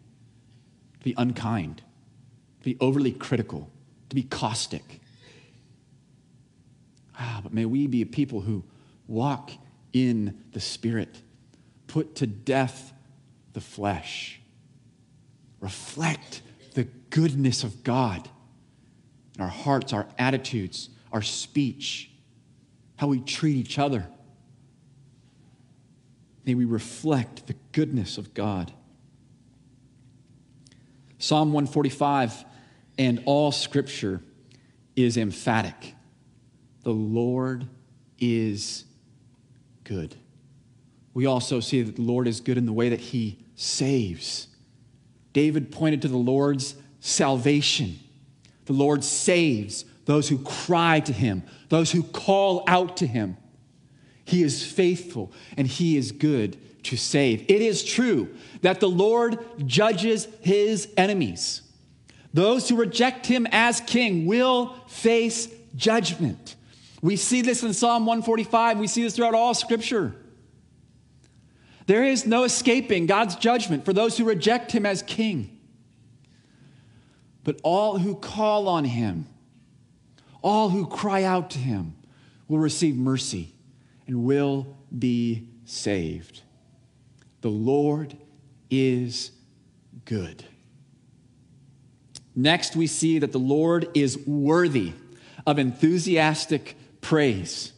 to 0.99 1.05
be 1.05 1.15
unkind, 1.17 1.83
to 2.59 2.65
be 2.65 2.77
overly 2.81 3.13
critical, 3.13 3.71
to 4.09 4.17
be 4.17 4.25
caustic. 4.25 5.01
Ah, 7.17 7.41
but 7.43 7.53
may 7.55 7.65
we 7.65 7.87
be 7.87 8.03
a 8.03 8.07
people 8.07 8.41
who 8.41 8.65
walk 9.07 9.53
in 9.93 10.43
the 10.53 10.61
Spirit, 10.61 11.23
put 11.91 12.15
to 12.15 12.27
death 12.27 12.93
the 13.53 13.61
flesh, 13.61 14.41
reflect 15.59 16.41
the 16.75 16.85
goodness 16.85 17.65
of 17.65 17.83
God 17.83 18.29
in 19.35 19.43
our 19.43 19.49
hearts, 19.49 19.93
our 19.93 20.07
attitudes, 20.17 20.89
our 21.13 21.21
speech, 21.21 22.13
how 22.95 23.09
we 23.09 23.19
treat 23.19 23.57
each 23.57 23.77
other. 23.77 24.07
May 26.47 26.55
we 26.55 26.65
reflect 26.65 27.49
the 27.49 27.57
goodness 27.73 28.19
of 28.19 28.35
God. 28.35 28.73
Psalm 31.19 31.53
145 31.53 32.45
and 32.99 33.21
all 33.27 33.51
scripture 33.51 34.23
is 34.95 35.17
emphatic. 35.17 35.97
The 36.85 36.93
Lord 36.93 37.67
is 38.21 38.85
good. 39.83 40.15
We 41.15 41.27
also 41.27 41.61
see 41.61 41.83
that 41.83 41.97
the 41.97 42.03
Lord 42.03 42.29
is 42.29 42.41
good 42.41 42.59
in 42.59 42.67
the 42.67 42.73
way 42.73 42.89
that 42.89 43.01
he 43.01 43.39
saves. 43.57 44.49
David 45.33 45.73
pointed 45.73 46.03
to 46.03 46.09
the 46.09 46.17
Lord's 46.17 46.75
salvation. 47.01 47.99
The 48.67 48.73
Lord 48.73 49.03
saves 49.03 49.85
those 50.05 50.29
who 50.29 50.39
cry 50.39 51.01
to 51.01 51.13
him, 51.13 51.43
those 51.69 51.91
who 51.91 52.03
call 52.03 52.65
out 52.67 52.97
to 52.99 53.07
him. 53.07 53.37
He 54.25 54.43
is 54.43 54.65
faithful 54.65 55.33
and 55.57 55.67
he 55.67 55.97
is 55.97 56.13
good 56.13 56.57
to 56.85 56.97
save. 56.97 57.43
It 57.49 57.63
is 57.63 57.85
true 57.85 58.35
that 58.63 58.81
the 58.81 58.89
Lord 58.89 59.39
judges 59.67 60.29
his 60.41 60.89
enemies. 60.97 61.63
Those 62.33 62.69
who 62.69 62.77
reject 62.77 63.27
him 63.27 63.47
as 63.51 63.81
king 63.81 64.27
will 64.27 64.75
face 64.87 65.49
judgment. 65.75 66.55
We 67.03 67.17
see 67.17 67.43
this 67.43 67.63
in 67.63 67.73
Psalm 67.73 68.07
145. 68.07 68.79
We 68.79 68.87
see 68.87 69.03
this 69.03 69.17
throughout 69.17 69.35
all 69.35 69.55
scripture. 69.55 70.15
There 71.91 72.05
is 72.05 72.25
no 72.25 72.45
escaping 72.45 73.07
God's 73.07 73.35
judgment 73.35 73.85
for 73.85 73.93
those 73.93 74.17
who 74.17 74.25
reject 74.25 74.71
him 74.71 74.87
as 74.87 75.03
king. 75.03 75.59
But 77.43 77.59
all 77.65 77.99
who 77.99 78.15
call 78.15 78.69
on 78.69 78.85
him, 78.85 79.27
all 80.41 80.69
who 80.69 80.87
cry 80.87 81.25
out 81.25 81.51
to 81.51 81.59
him, 81.59 81.97
will 82.47 82.61
receive 82.61 82.95
mercy 82.95 83.57
and 84.07 84.23
will 84.23 84.69
be 84.97 85.49
saved. 85.65 86.43
The 87.41 87.51
Lord 87.51 88.17
is 88.71 89.33
good. 90.05 90.45
Next, 92.37 92.77
we 92.77 92.87
see 92.87 93.19
that 93.19 93.33
the 93.33 93.41
Lord 93.41 93.89
is 93.95 94.17
worthy 94.29 94.93
of 95.45 95.59
enthusiastic 95.59 96.77
praise. 97.01 97.73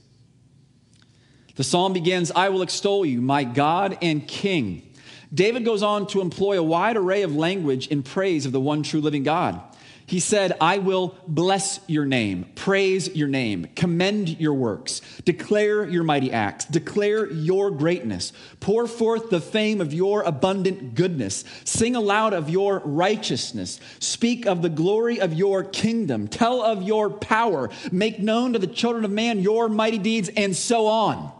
The 1.55 1.65
psalm 1.65 1.93
begins, 1.93 2.31
I 2.31 2.49
will 2.49 2.63
extol 2.63 3.05
you, 3.05 3.21
my 3.21 3.45
God 3.45 3.99
and 4.01 4.27
King. 4.27 4.89
David 5.33 5.65
goes 5.65 5.83
on 5.83 6.07
to 6.09 6.21
employ 6.21 6.59
a 6.59 6.63
wide 6.63 6.97
array 6.97 7.23
of 7.23 7.35
language 7.35 7.89
in 7.89 8.03
praise 8.03 8.47
of 8.47 8.53
the 8.53 8.61
one 8.61 8.83
true 8.83 9.01
living 9.01 9.23
God. 9.23 9.61
He 10.05 10.21
said, 10.21 10.57
I 10.61 10.79
will 10.79 11.17
bless 11.27 11.81
your 11.87 12.05
name, 12.05 12.47
praise 12.55 13.15
your 13.15 13.29
name, 13.29 13.69
commend 13.77 14.41
your 14.41 14.53
works, 14.53 15.01
declare 15.25 15.87
your 15.87 16.05
mighty 16.05 16.33
acts, 16.33 16.67
declare 16.67 17.31
your 17.31 17.71
greatness, 17.71 18.33
pour 18.61 18.87
forth 18.87 19.31
the 19.31 19.41
fame 19.41 19.81
of 19.81 19.95
your 19.95 20.23
abundant 20.23 20.97
goodness, 20.97 21.45
sing 21.65 21.97
aloud 21.97 22.35
of 22.35 22.51
your 22.51 22.81
righteousness, 22.85 23.81
speak 24.01 24.45
of 24.45 24.61
the 24.61 24.69
glory 24.69 25.21
of 25.21 25.33
your 25.33 25.65
kingdom, 25.65 26.29
tell 26.29 26.61
of 26.63 26.83
your 26.83 27.09
power, 27.09 27.71
make 27.91 28.19
known 28.19 28.53
to 28.53 28.59
the 28.59 28.67
children 28.67 29.05
of 29.05 29.11
man 29.11 29.41
your 29.41 29.69
mighty 29.69 29.99
deeds, 29.99 30.29
and 30.37 30.55
so 30.55 30.89
on. 30.89 31.33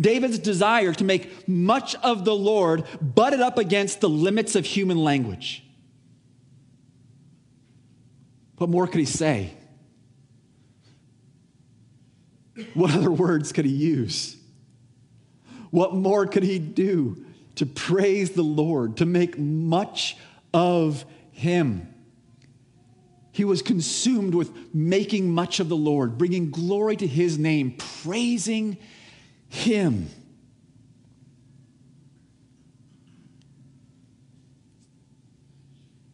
David's 0.00 0.38
desire 0.38 0.92
to 0.94 1.04
make 1.04 1.46
much 1.48 1.94
of 1.96 2.24
the 2.24 2.34
Lord 2.34 2.84
butted 3.00 3.40
up 3.40 3.58
against 3.58 4.00
the 4.00 4.08
limits 4.08 4.56
of 4.56 4.64
human 4.64 4.98
language. 4.98 5.64
What 8.56 8.70
more 8.70 8.86
could 8.86 9.00
he 9.00 9.06
say? 9.06 9.54
What 12.74 12.94
other 12.94 13.10
words 13.10 13.52
could 13.52 13.64
he 13.64 13.72
use? 13.72 14.36
What 15.70 15.94
more 15.94 16.26
could 16.26 16.42
he 16.42 16.58
do 16.58 17.24
to 17.56 17.66
praise 17.66 18.30
the 18.30 18.42
Lord, 18.42 18.98
to 18.98 19.06
make 19.06 19.38
much 19.38 20.16
of 20.52 21.04
him? 21.32 21.92
He 23.32 23.44
was 23.44 23.62
consumed 23.62 24.34
with 24.34 24.74
making 24.74 25.30
much 25.30 25.58
of 25.58 25.70
the 25.70 25.76
Lord, 25.76 26.18
bringing 26.18 26.50
glory 26.50 26.96
to 26.96 27.06
his 27.06 27.38
name, 27.38 27.74
praising 28.02 28.76
him. 29.52 30.08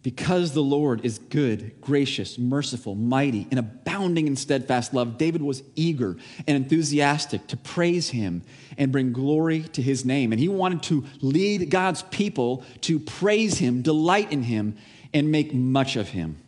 Because 0.02 0.52
the 0.52 0.62
Lord 0.62 1.04
is 1.04 1.18
good, 1.18 1.80
gracious, 1.80 2.38
merciful, 2.38 2.94
mighty, 2.94 3.46
and 3.50 3.60
abounding 3.60 4.26
in 4.26 4.36
steadfast 4.36 4.92
love, 4.92 5.18
David 5.18 5.42
was 5.42 5.62
eager 5.76 6.16
and 6.46 6.56
enthusiastic 6.56 7.46
to 7.48 7.56
praise 7.56 8.10
him 8.10 8.42
and 8.76 8.90
bring 8.90 9.12
glory 9.12 9.62
to 9.62 9.82
his 9.82 10.04
name. 10.04 10.32
And 10.32 10.40
he 10.40 10.48
wanted 10.48 10.82
to 10.84 11.04
lead 11.20 11.70
God's 11.70 12.02
people 12.04 12.64
to 12.82 12.98
praise 12.98 13.58
him, 13.58 13.82
delight 13.82 14.32
in 14.32 14.44
him, 14.44 14.76
and 15.14 15.30
make 15.30 15.54
much 15.54 15.94
of 15.94 16.08
him. 16.08 16.38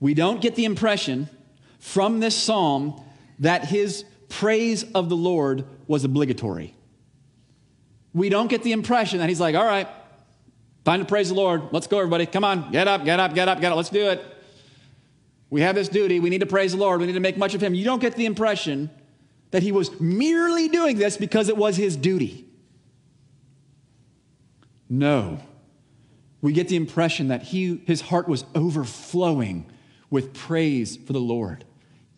We 0.00 0.14
don't 0.14 0.40
get 0.40 0.56
the 0.56 0.64
impression 0.64 1.28
from 1.78 2.18
this 2.18 2.36
psalm 2.36 3.00
that 3.38 3.66
his 3.66 4.04
praise 4.28 4.84
of 4.94 5.08
the 5.08 5.16
Lord 5.16 5.64
was 5.90 6.04
obligatory. 6.04 6.74
We 8.14 8.28
don't 8.28 8.48
get 8.48 8.62
the 8.62 8.72
impression 8.72 9.18
that 9.18 9.28
he's 9.28 9.40
like, 9.40 9.54
all 9.54 9.64
right, 9.64 9.88
Time 10.84 11.00
to 11.00 11.06
praise 11.06 11.28
the 11.28 11.34
Lord. 11.34 11.62
Let's 11.72 11.86
go, 11.86 11.98
everybody. 11.98 12.26
Come 12.26 12.44
on. 12.44 12.72
Get 12.72 12.88
up, 12.88 13.04
get 13.04 13.20
up, 13.20 13.34
get 13.34 13.48
up, 13.48 13.60
get 13.60 13.70
up. 13.70 13.76
Let's 13.76 13.90
do 13.90 14.08
it. 14.08 14.24
We 15.50 15.60
have 15.60 15.74
this 15.74 15.88
duty. 15.88 16.20
We 16.20 16.30
need 16.30 16.40
to 16.40 16.46
praise 16.46 16.72
the 16.72 16.78
Lord. 16.78 17.00
We 17.00 17.06
need 17.06 17.14
to 17.14 17.20
make 17.20 17.36
much 17.36 17.54
of 17.54 17.60
Him. 17.60 17.74
You 17.74 17.84
don't 17.84 18.00
get 18.00 18.16
the 18.16 18.24
impression 18.24 18.88
that 19.50 19.62
He 19.62 19.72
was 19.72 20.00
merely 20.00 20.68
doing 20.68 20.96
this 20.96 21.16
because 21.16 21.48
it 21.48 21.56
was 21.56 21.76
His 21.76 21.96
duty. 21.96 22.46
No. 24.88 25.40
We 26.40 26.52
get 26.52 26.68
the 26.68 26.76
impression 26.76 27.28
that 27.28 27.42
he, 27.42 27.82
his 27.86 28.00
heart 28.00 28.26
was 28.26 28.44
overflowing 28.54 29.70
with 30.08 30.32
praise 30.32 30.96
for 30.96 31.12
the 31.12 31.20
Lord, 31.20 31.66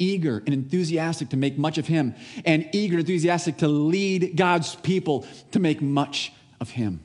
eager 0.02 0.38
and 0.38 0.52
enthusiastic 0.52 1.28
to 1.30 1.36
make 1.36 1.56
much 1.56 1.78
of 1.78 1.86
Him, 1.86 2.14
and 2.44 2.68
eager 2.72 2.94
and 2.94 3.00
enthusiastic 3.00 3.58
to 3.58 3.68
lead 3.68 4.36
God's 4.36 4.74
people 4.74 5.26
to 5.52 5.60
make 5.60 5.80
much 5.80 6.32
of 6.60 6.70
Him. 6.70 7.00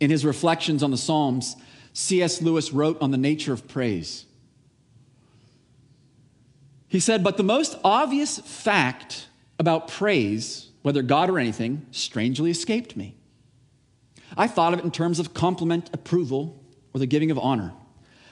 In 0.00 0.10
his 0.10 0.24
reflections 0.24 0.82
on 0.82 0.90
the 0.90 0.96
Psalms, 0.96 1.56
C.S. 1.92 2.42
Lewis 2.42 2.72
wrote 2.72 3.00
on 3.00 3.10
the 3.10 3.18
nature 3.18 3.52
of 3.52 3.68
praise. 3.68 4.26
He 6.88 7.00
said, 7.00 7.24
But 7.24 7.36
the 7.36 7.42
most 7.42 7.78
obvious 7.84 8.38
fact 8.38 9.28
about 9.58 9.88
praise, 9.88 10.68
whether 10.82 11.02
God 11.02 11.30
or 11.30 11.38
anything, 11.38 11.86
strangely 11.90 12.50
escaped 12.50 12.96
me. 12.96 13.16
I 14.36 14.46
thought 14.46 14.74
of 14.74 14.80
it 14.80 14.84
in 14.84 14.90
terms 14.90 15.18
of 15.18 15.32
compliment, 15.32 15.88
approval, 15.92 16.62
or 16.92 16.98
the 16.98 17.06
giving 17.06 17.30
of 17.30 17.38
honor. 17.38 17.72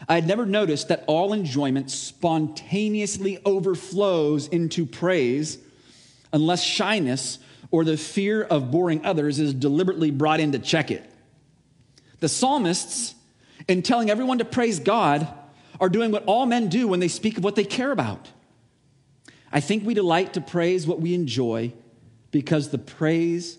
I 0.08 0.14
had 0.14 0.26
never 0.26 0.44
noticed 0.44 0.88
that 0.88 1.04
all 1.06 1.32
enjoyment 1.32 1.90
spontaneously 1.90 3.40
overflows 3.44 4.48
into 4.48 4.84
praise 4.86 5.58
unless 6.32 6.62
shyness 6.62 7.38
or 7.70 7.84
the 7.84 7.96
fear 7.96 8.42
of 8.42 8.70
boring 8.70 9.04
others 9.04 9.38
is 9.38 9.54
deliberately 9.54 10.10
brought 10.10 10.40
in 10.40 10.52
to 10.52 10.58
check 10.58 10.90
it. 10.90 11.08
The 12.20 12.28
psalmists, 12.28 13.14
in 13.66 13.82
telling 13.82 14.10
everyone 14.10 14.38
to 14.38 14.44
praise 14.44 14.78
God, 14.78 15.26
are 15.80 15.88
doing 15.88 16.10
what 16.10 16.24
all 16.26 16.46
men 16.46 16.68
do 16.68 16.86
when 16.86 17.00
they 17.00 17.08
speak 17.08 17.38
of 17.38 17.44
what 17.44 17.56
they 17.56 17.64
care 17.64 17.90
about. 17.90 18.30
I 19.50 19.60
think 19.60 19.84
we 19.84 19.94
delight 19.94 20.34
to 20.34 20.40
praise 20.40 20.86
what 20.86 21.00
we 21.00 21.14
enjoy 21.14 21.72
because 22.30 22.70
the 22.70 22.78
praise 22.78 23.58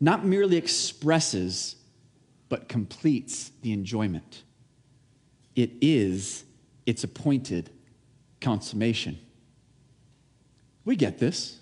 not 0.00 0.24
merely 0.24 0.56
expresses, 0.56 1.76
but 2.48 2.68
completes 2.68 3.50
the 3.62 3.72
enjoyment. 3.72 4.42
It 5.56 5.70
is 5.80 6.44
its 6.84 7.02
appointed 7.02 7.70
consummation. 8.40 9.18
We 10.84 10.94
get 10.94 11.18
this, 11.18 11.58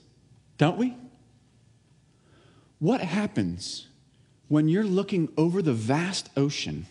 don't 0.59 0.77
we? 0.77 0.97
What 2.81 3.01
happens 3.01 3.87
when 4.49 4.69
you're 4.69 4.85
looking 4.85 5.33
over 5.39 5.63
the 5.63 5.73
vast 5.73 6.29
ocean 6.37 6.87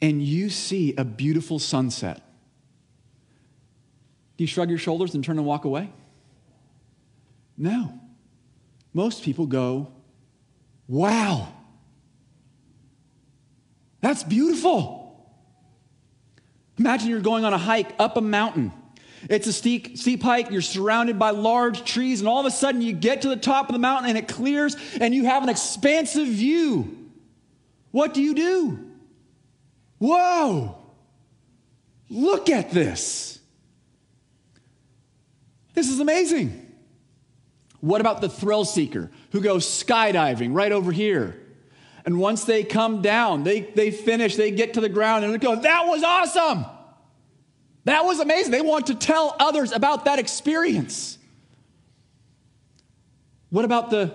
and 0.00 0.22
you 0.22 0.50
see 0.50 0.94
a 0.96 1.04
beautiful 1.04 1.58
sunset? 1.58 2.22
Do 4.36 4.44
you 4.44 4.48
shrug 4.48 4.68
your 4.68 4.78
shoulders 4.78 5.14
and 5.14 5.24
turn 5.24 5.38
and 5.38 5.46
walk 5.46 5.64
away? 5.64 5.90
No. 7.56 7.98
Most 8.92 9.24
people 9.24 9.46
go, 9.46 9.90
Wow, 10.86 11.48
that's 14.00 14.22
beautiful. 14.22 15.03
Imagine 16.78 17.08
you're 17.08 17.20
going 17.20 17.44
on 17.44 17.52
a 17.52 17.58
hike 17.58 17.94
up 17.98 18.16
a 18.16 18.20
mountain. 18.20 18.72
It's 19.30 19.46
a 19.46 19.52
steep, 19.52 19.96
steep 19.96 20.22
hike. 20.22 20.50
You're 20.50 20.60
surrounded 20.60 21.18
by 21.18 21.30
large 21.30 21.84
trees, 21.84 22.20
and 22.20 22.28
all 22.28 22.40
of 22.40 22.46
a 22.46 22.50
sudden 22.50 22.82
you 22.82 22.92
get 22.92 23.22
to 23.22 23.28
the 23.28 23.36
top 23.36 23.68
of 23.68 23.72
the 23.72 23.78
mountain 23.78 24.10
and 24.10 24.18
it 24.18 24.28
clears 24.28 24.76
and 25.00 25.14
you 25.14 25.24
have 25.24 25.42
an 25.42 25.48
expansive 25.48 26.28
view. 26.28 27.10
What 27.90 28.12
do 28.12 28.20
you 28.20 28.34
do? 28.34 28.90
Whoa! 29.98 30.76
Look 32.10 32.50
at 32.50 32.70
this. 32.70 33.38
This 35.74 35.88
is 35.88 36.00
amazing. 36.00 36.60
What 37.80 38.00
about 38.00 38.20
the 38.20 38.28
thrill 38.28 38.64
seeker 38.64 39.10
who 39.32 39.40
goes 39.40 39.66
skydiving 39.66 40.54
right 40.54 40.72
over 40.72 40.92
here? 40.92 41.43
And 42.04 42.18
once 42.18 42.44
they 42.44 42.64
come 42.64 43.00
down, 43.00 43.44
they, 43.44 43.60
they 43.60 43.90
finish, 43.90 44.36
they 44.36 44.50
get 44.50 44.74
to 44.74 44.80
the 44.80 44.88
ground 44.88 45.24
and 45.24 45.32
they 45.32 45.38
go, 45.38 45.56
That 45.56 45.86
was 45.86 46.02
awesome! 46.02 46.66
That 47.84 48.04
was 48.04 48.20
amazing. 48.20 48.50
They 48.50 48.62
want 48.62 48.86
to 48.86 48.94
tell 48.94 49.36
others 49.38 49.72
about 49.72 50.06
that 50.06 50.18
experience. 50.18 51.18
What 53.50 53.64
about 53.64 53.90
the 53.90 54.14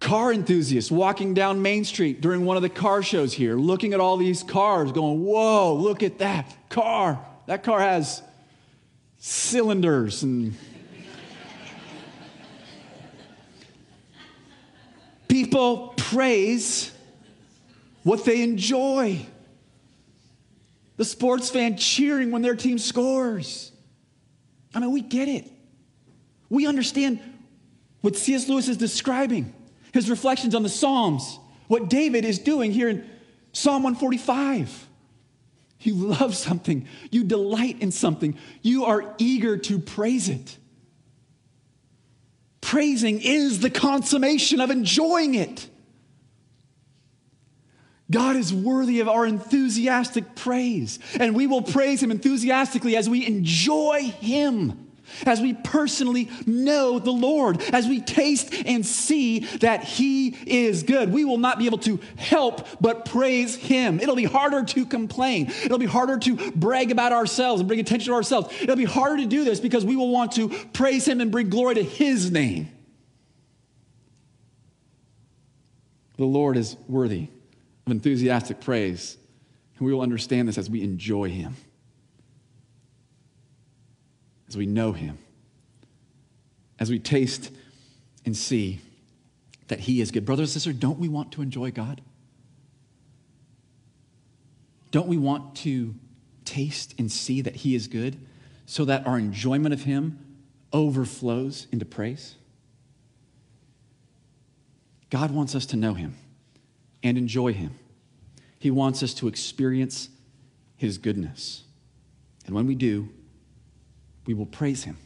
car 0.00 0.32
enthusiast 0.32 0.90
walking 0.90 1.34
down 1.34 1.62
Main 1.62 1.84
Street 1.84 2.20
during 2.20 2.44
one 2.44 2.56
of 2.56 2.62
the 2.62 2.68
car 2.68 3.02
shows 3.02 3.32
here, 3.32 3.56
looking 3.56 3.94
at 3.94 4.00
all 4.00 4.16
these 4.16 4.42
cars, 4.42 4.92
going, 4.92 5.24
Whoa, 5.24 5.74
look 5.74 6.02
at 6.02 6.18
that 6.18 6.54
car. 6.68 7.24
That 7.46 7.62
car 7.62 7.80
has 7.80 8.22
cylinders 9.18 10.22
and. 10.22 10.54
People 15.26 15.93
praise 16.14 16.92
what 18.04 18.24
they 18.24 18.42
enjoy. 18.42 19.26
The 20.96 21.04
sports 21.04 21.50
fan 21.50 21.76
cheering 21.76 22.30
when 22.30 22.40
their 22.40 22.54
team 22.54 22.78
scores. 22.78 23.72
I 24.74 24.78
mean, 24.78 24.92
we 24.92 25.00
get 25.00 25.28
it. 25.28 25.50
We 26.48 26.66
understand 26.66 27.18
what 28.00 28.16
C.S. 28.16 28.48
Lewis 28.48 28.68
is 28.68 28.76
describing, 28.76 29.52
his 29.92 30.08
reflections 30.08 30.54
on 30.54 30.62
the 30.62 30.68
Psalms, 30.68 31.38
what 31.66 31.88
David 31.88 32.24
is 32.24 32.38
doing 32.38 32.70
here 32.70 32.88
in 32.88 33.08
Psalm 33.52 33.82
145. 33.82 34.88
You 35.80 35.94
love 35.94 36.36
something, 36.36 36.86
you 37.10 37.24
delight 37.24 37.80
in 37.80 37.90
something, 37.90 38.38
you 38.62 38.84
are 38.84 39.14
eager 39.18 39.56
to 39.56 39.78
praise 39.78 40.28
it. 40.28 40.58
Praising 42.60 43.20
is 43.20 43.60
the 43.60 43.70
consummation 43.70 44.60
of 44.60 44.70
enjoying 44.70 45.34
it. 45.34 45.68
God 48.10 48.36
is 48.36 48.52
worthy 48.52 49.00
of 49.00 49.08
our 49.08 49.24
enthusiastic 49.24 50.34
praise, 50.34 50.98
and 51.18 51.34
we 51.34 51.46
will 51.46 51.62
praise 51.62 52.02
Him 52.02 52.10
enthusiastically 52.10 52.96
as 52.96 53.08
we 53.08 53.26
enjoy 53.26 54.14
Him, 54.20 54.88
as 55.24 55.40
we 55.40 55.54
personally 55.54 56.30
know 56.44 56.98
the 56.98 57.10
Lord, 57.10 57.62
as 57.72 57.88
we 57.88 58.02
taste 58.02 58.52
and 58.66 58.84
see 58.84 59.40
that 59.60 59.84
He 59.84 60.28
is 60.46 60.82
good. 60.82 61.14
We 61.14 61.24
will 61.24 61.38
not 61.38 61.58
be 61.58 61.64
able 61.64 61.78
to 61.78 61.98
help 62.16 62.68
but 62.78 63.06
praise 63.06 63.56
Him. 63.56 63.98
It'll 64.00 64.16
be 64.16 64.24
harder 64.24 64.64
to 64.64 64.84
complain, 64.84 65.46
it'll 65.64 65.78
be 65.78 65.86
harder 65.86 66.18
to 66.18 66.50
brag 66.52 66.90
about 66.90 67.12
ourselves 67.12 67.60
and 67.62 67.68
bring 67.68 67.80
attention 67.80 68.12
to 68.12 68.16
ourselves. 68.16 68.54
It'll 68.60 68.76
be 68.76 68.84
harder 68.84 69.22
to 69.22 69.26
do 69.26 69.44
this 69.44 69.60
because 69.60 69.84
we 69.84 69.96
will 69.96 70.10
want 70.10 70.32
to 70.32 70.50
praise 70.74 71.08
Him 71.08 71.22
and 71.22 71.32
bring 71.32 71.48
glory 71.48 71.76
to 71.76 71.82
His 71.82 72.30
name. 72.30 72.68
The 76.18 76.26
Lord 76.26 76.58
is 76.58 76.76
worthy 76.86 77.28
of 77.86 77.92
enthusiastic 77.92 78.60
praise. 78.60 79.16
And 79.78 79.86
we 79.86 79.92
will 79.92 80.00
understand 80.00 80.48
this 80.48 80.58
as 80.58 80.70
we 80.70 80.82
enjoy 80.82 81.30
Him, 81.30 81.56
as 84.48 84.56
we 84.56 84.66
know 84.66 84.92
Him, 84.92 85.18
as 86.78 86.90
we 86.90 86.98
taste 86.98 87.50
and 88.24 88.36
see 88.36 88.80
that 89.68 89.80
He 89.80 90.00
is 90.00 90.10
good. 90.10 90.24
Brothers 90.24 90.50
and 90.50 90.62
sisters, 90.62 90.74
don't 90.76 90.98
we 90.98 91.08
want 91.08 91.32
to 91.32 91.42
enjoy 91.42 91.70
God? 91.70 92.00
Don't 94.90 95.08
we 95.08 95.16
want 95.16 95.56
to 95.56 95.94
taste 96.44 96.94
and 96.98 97.10
see 97.10 97.40
that 97.40 97.56
He 97.56 97.74
is 97.74 97.88
good 97.88 98.16
so 98.66 98.84
that 98.84 99.06
our 99.06 99.18
enjoyment 99.18 99.74
of 99.74 99.82
Him 99.82 100.18
overflows 100.72 101.66
into 101.72 101.84
praise? 101.84 102.36
God 105.10 105.32
wants 105.32 105.54
us 105.54 105.66
to 105.66 105.76
know 105.76 105.94
Him 105.94 106.14
and 107.04 107.16
enjoy 107.16 107.52
Him. 107.52 107.78
He 108.58 108.70
wants 108.70 109.02
us 109.02 109.14
to 109.14 109.28
experience 109.28 110.08
His 110.76 110.98
goodness. 110.98 111.62
And 112.46 112.54
when 112.54 112.66
we 112.66 112.74
do, 112.74 113.10
we 114.26 114.34
will 114.34 114.46
praise 114.46 114.84
Him. 114.84 114.96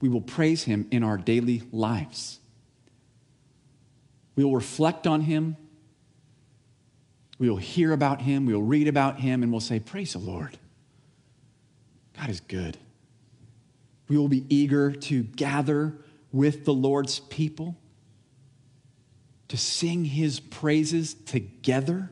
We 0.00 0.08
will 0.08 0.20
praise 0.20 0.62
Him 0.62 0.86
in 0.90 1.02
our 1.02 1.18
daily 1.18 1.64
lives. 1.72 2.38
We 4.36 4.44
will 4.44 4.54
reflect 4.54 5.06
on 5.08 5.22
Him. 5.22 5.56
We 7.40 7.50
will 7.50 7.56
hear 7.56 7.92
about 7.92 8.22
Him. 8.22 8.46
We 8.46 8.54
will 8.54 8.62
read 8.62 8.86
about 8.86 9.18
Him, 9.18 9.42
and 9.42 9.50
we'll 9.50 9.60
say, 9.60 9.80
Praise 9.80 10.12
the 10.12 10.20
Lord. 10.20 10.56
God 12.16 12.30
is 12.30 12.40
good. 12.40 12.78
We 14.08 14.16
will 14.16 14.28
be 14.28 14.46
eager 14.48 14.92
to 14.92 15.24
gather 15.24 15.94
with 16.32 16.64
the 16.64 16.72
Lord's 16.72 17.18
people 17.18 17.76
to 19.48 19.56
sing 19.56 20.04
his 20.04 20.40
praises 20.40 21.14
together? 21.14 22.10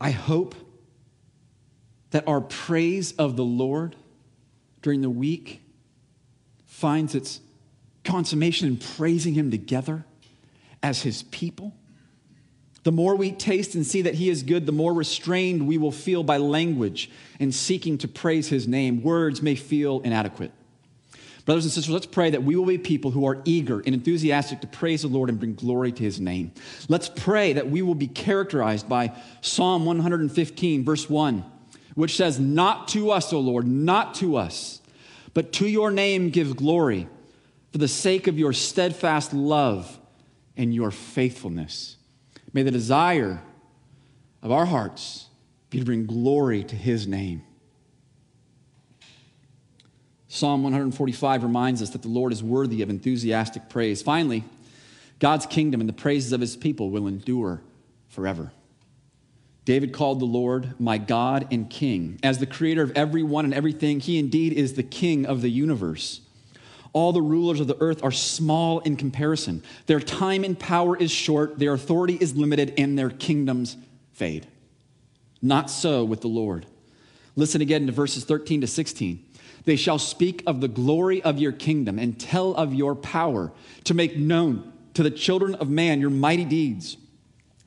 I 0.00 0.10
hope 0.10 0.54
that 2.10 2.26
our 2.26 2.40
praise 2.40 3.12
of 3.12 3.36
the 3.36 3.44
Lord 3.44 3.96
during 4.82 5.00
the 5.00 5.10
week 5.10 5.62
finds 6.66 7.14
its 7.14 7.40
consummation 8.04 8.66
in 8.66 8.76
praising 8.76 9.34
him 9.34 9.50
together 9.50 10.04
as 10.82 11.02
his 11.02 11.22
people. 11.24 11.72
The 12.82 12.90
more 12.90 13.14
we 13.14 13.30
taste 13.30 13.76
and 13.76 13.86
see 13.86 14.02
that 14.02 14.14
he 14.14 14.28
is 14.28 14.42
good, 14.42 14.66
the 14.66 14.72
more 14.72 14.92
restrained 14.92 15.68
we 15.68 15.78
will 15.78 15.92
feel 15.92 16.24
by 16.24 16.38
language 16.38 17.08
and 17.38 17.54
seeking 17.54 17.96
to 17.98 18.08
praise 18.08 18.48
his 18.48 18.66
name. 18.66 19.02
Words 19.02 19.40
may 19.40 19.54
feel 19.54 20.00
inadequate. 20.00 20.50
Brothers 21.44 21.64
and 21.64 21.72
sisters, 21.72 21.92
let's 21.92 22.06
pray 22.06 22.30
that 22.30 22.44
we 22.44 22.54
will 22.54 22.66
be 22.66 22.78
people 22.78 23.10
who 23.10 23.26
are 23.26 23.42
eager 23.44 23.80
and 23.80 23.94
enthusiastic 23.94 24.60
to 24.60 24.68
praise 24.68 25.02
the 25.02 25.08
Lord 25.08 25.28
and 25.28 25.40
bring 25.40 25.54
glory 25.54 25.90
to 25.90 26.02
his 26.02 26.20
name. 26.20 26.52
Let's 26.88 27.08
pray 27.08 27.54
that 27.54 27.68
we 27.68 27.82
will 27.82 27.96
be 27.96 28.06
characterized 28.06 28.88
by 28.88 29.12
Psalm 29.40 29.84
115, 29.84 30.84
verse 30.84 31.10
1, 31.10 31.44
which 31.94 32.16
says, 32.16 32.38
Not 32.38 32.88
to 32.88 33.10
us, 33.10 33.32
O 33.32 33.40
Lord, 33.40 33.66
not 33.66 34.14
to 34.16 34.36
us, 34.36 34.80
but 35.34 35.52
to 35.54 35.66
your 35.66 35.90
name 35.90 36.30
give 36.30 36.54
glory 36.54 37.08
for 37.72 37.78
the 37.78 37.88
sake 37.88 38.28
of 38.28 38.38
your 38.38 38.52
steadfast 38.52 39.32
love 39.32 39.98
and 40.56 40.72
your 40.72 40.92
faithfulness. 40.92 41.96
May 42.52 42.62
the 42.62 42.70
desire 42.70 43.42
of 44.42 44.52
our 44.52 44.66
hearts 44.66 45.26
be 45.70 45.80
to 45.80 45.84
bring 45.84 46.06
glory 46.06 46.62
to 46.64 46.76
his 46.76 47.06
name. 47.06 47.42
Psalm 50.34 50.62
145 50.62 51.42
reminds 51.42 51.82
us 51.82 51.90
that 51.90 52.00
the 52.00 52.08
Lord 52.08 52.32
is 52.32 52.42
worthy 52.42 52.80
of 52.80 52.88
enthusiastic 52.88 53.68
praise. 53.68 54.00
Finally, 54.00 54.44
God's 55.18 55.44
kingdom 55.44 55.80
and 55.80 55.86
the 55.86 55.92
praises 55.92 56.32
of 56.32 56.40
his 56.40 56.56
people 56.56 56.88
will 56.88 57.06
endure 57.06 57.60
forever. 58.08 58.50
David 59.66 59.92
called 59.92 60.20
the 60.20 60.24
Lord 60.24 60.80
my 60.80 60.96
God 60.96 61.48
and 61.50 61.68
King. 61.68 62.18
As 62.22 62.38
the 62.38 62.46
creator 62.46 62.80
of 62.80 62.92
everyone 62.92 63.44
and 63.44 63.52
everything, 63.52 64.00
he 64.00 64.18
indeed 64.18 64.54
is 64.54 64.72
the 64.72 64.82
King 64.82 65.26
of 65.26 65.42
the 65.42 65.50
universe. 65.50 66.22
All 66.94 67.12
the 67.12 67.20
rulers 67.20 67.60
of 67.60 67.66
the 67.66 67.76
earth 67.78 68.02
are 68.02 68.10
small 68.10 68.78
in 68.80 68.96
comparison. 68.96 69.62
Their 69.84 70.00
time 70.00 70.44
and 70.44 70.58
power 70.58 70.96
is 70.96 71.10
short, 71.10 71.58
their 71.58 71.74
authority 71.74 72.16
is 72.18 72.34
limited, 72.34 72.72
and 72.78 72.98
their 72.98 73.10
kingdoms 73.10 73.76
fade. 74.14 74.46
Not 75.42 75.68
so 75.68 76.04
with 76.04 76.22
the 76.22 76.28
Lord. 76.28 76.64
Listen 77.36 77.60
again 77.60 77.84
to 77.84 77.92
verses 77.92 78.24
13 78.24 78.62
to 78.62 78.66
16. 78.66 79.26
They 79.64 79.76
shall 79.76 79.98
speak 79.98 80.42
of 80.46 80.60
the 80.60 80.68
glory 80.68 81.22
of 81.22 81.38
your 81.38 81.52
kingdom 81.52 81.98
and 81.98 82.18
tell 82.18 82.54
of 82.54 82.74
your 82.74 82.94
power 82.94 83.52
to 83.84 83.94
make 83.94 84.16
known 84.16 84.72
to 84.94 85.02
the 85.02 85.10
children 85.10 85.54
of 85.54 85.68
man 85.68 86.00
your 86.00 86.10
mighty 86.10 86.44
deeds 86.44 86.96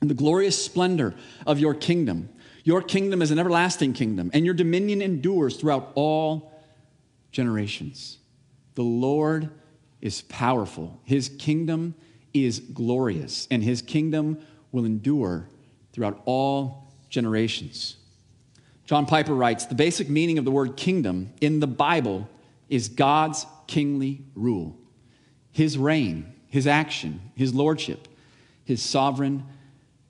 and 0.00 0.10
the 0.10 0.14
glorious 0.14 0.62
splendor 0.62 1.14
of 1.46 1.58
your 1.58 1.74
kingdom. 1.74 2.28
Your 2.64 2.82
kingdom 2.82 3.22
is 3.22 3.30
an 3.30 3.38
everlasting 3.38 3.92
kingdom, 3.92 4.30
and 4.34 4.44
your 4.44 4.54
dominion 4.54 5.00
endures 5.00 5.56
throughout 5.56 5.92
all 5.94 6.52
generations. 7.30 8.18
The 8.74 8.82
Lord 8.82 9.50
is 10.00 10.22
powerful, 10.22 11.00
his 11.04 11.28
kingdom 11.38 11.94
is 12.34 12.60
glorious, 12.60 13.48
and 13.50 13.62
his 13.62 13.80
kingdom 13.82 14.38
will 14.72 14.84
endure 14.84 15.48
throughout 15.92 16.20
all 16.26 16.92
generations. 17.08 17.96
John 18.86 19.04
Piper 19.04 19.34
writes 19.34 19.66
The 19.66 19.74
basic 19.74 20.08
meaning 20.08 20.38
of 20.38 20.44
the 20.44 20.50
word 20.50 20.76
kingdom 20.76 21.32
in 21.40 21.60
the 21.60 21.66
Bible 21.66 22.28
is 22.68 22.88
God's 22.88 23.44
kingly 23.66 24.22
rule, 24.34 24.76
his 25.50 25.76
reign, 25.76 26.32
his 26.46 26.66
action, 26.66 27.20
his 27.34 27.52
lordship, 27.52 28.08
his 28.64 28.80
sovereign 28.82 29.44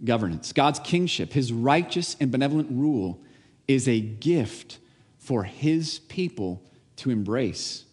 governance. 0.05 0.53
God's 0.53 0.79
kingship, 0.79 1.33
his 1.33 1.53
righteous 1.53 2.17
and 2.21 2.31
benevolent 2.31 2.69
rule, 2.71 3.21
is 3.67 3.89
a 3.89 4.01
gift 4.01 4.79
for 5.19 5.45
his 5.45 5.99
people 6.01 6.63
to 6.97 7.11
embrace. 7.11 7.85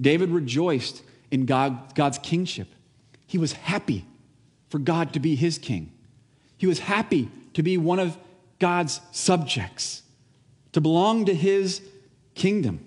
David 0.00 0.30
rejoiced 0.30 1.02
in 1.30 1.46
God, 1.46 1.94
God's 1.94 2.18
kingship. 2.18 2.68
He 3.26 3.38
was 3.38 3.52
happy 3.52 4.04
for 4.68 4.78
God 4.78 5.12
to 5.12 5.20
be 5.20 5.36
his 5.36 5.56
king. 5.56 5.92
He 6.56 6.66
was 6.66 6.80
happy 6.80 7.30
to 7.54 7.62
be 7.62 7.78
one 7.78 7.98
of 7.98 8.18
God's 8.58 9.00
subjects 9.12 10.02
to 10.72 10.80
belong 10.80 11.26
to 11.26 11.34
his 11.34 11.80
kingdom. 12.34 12.86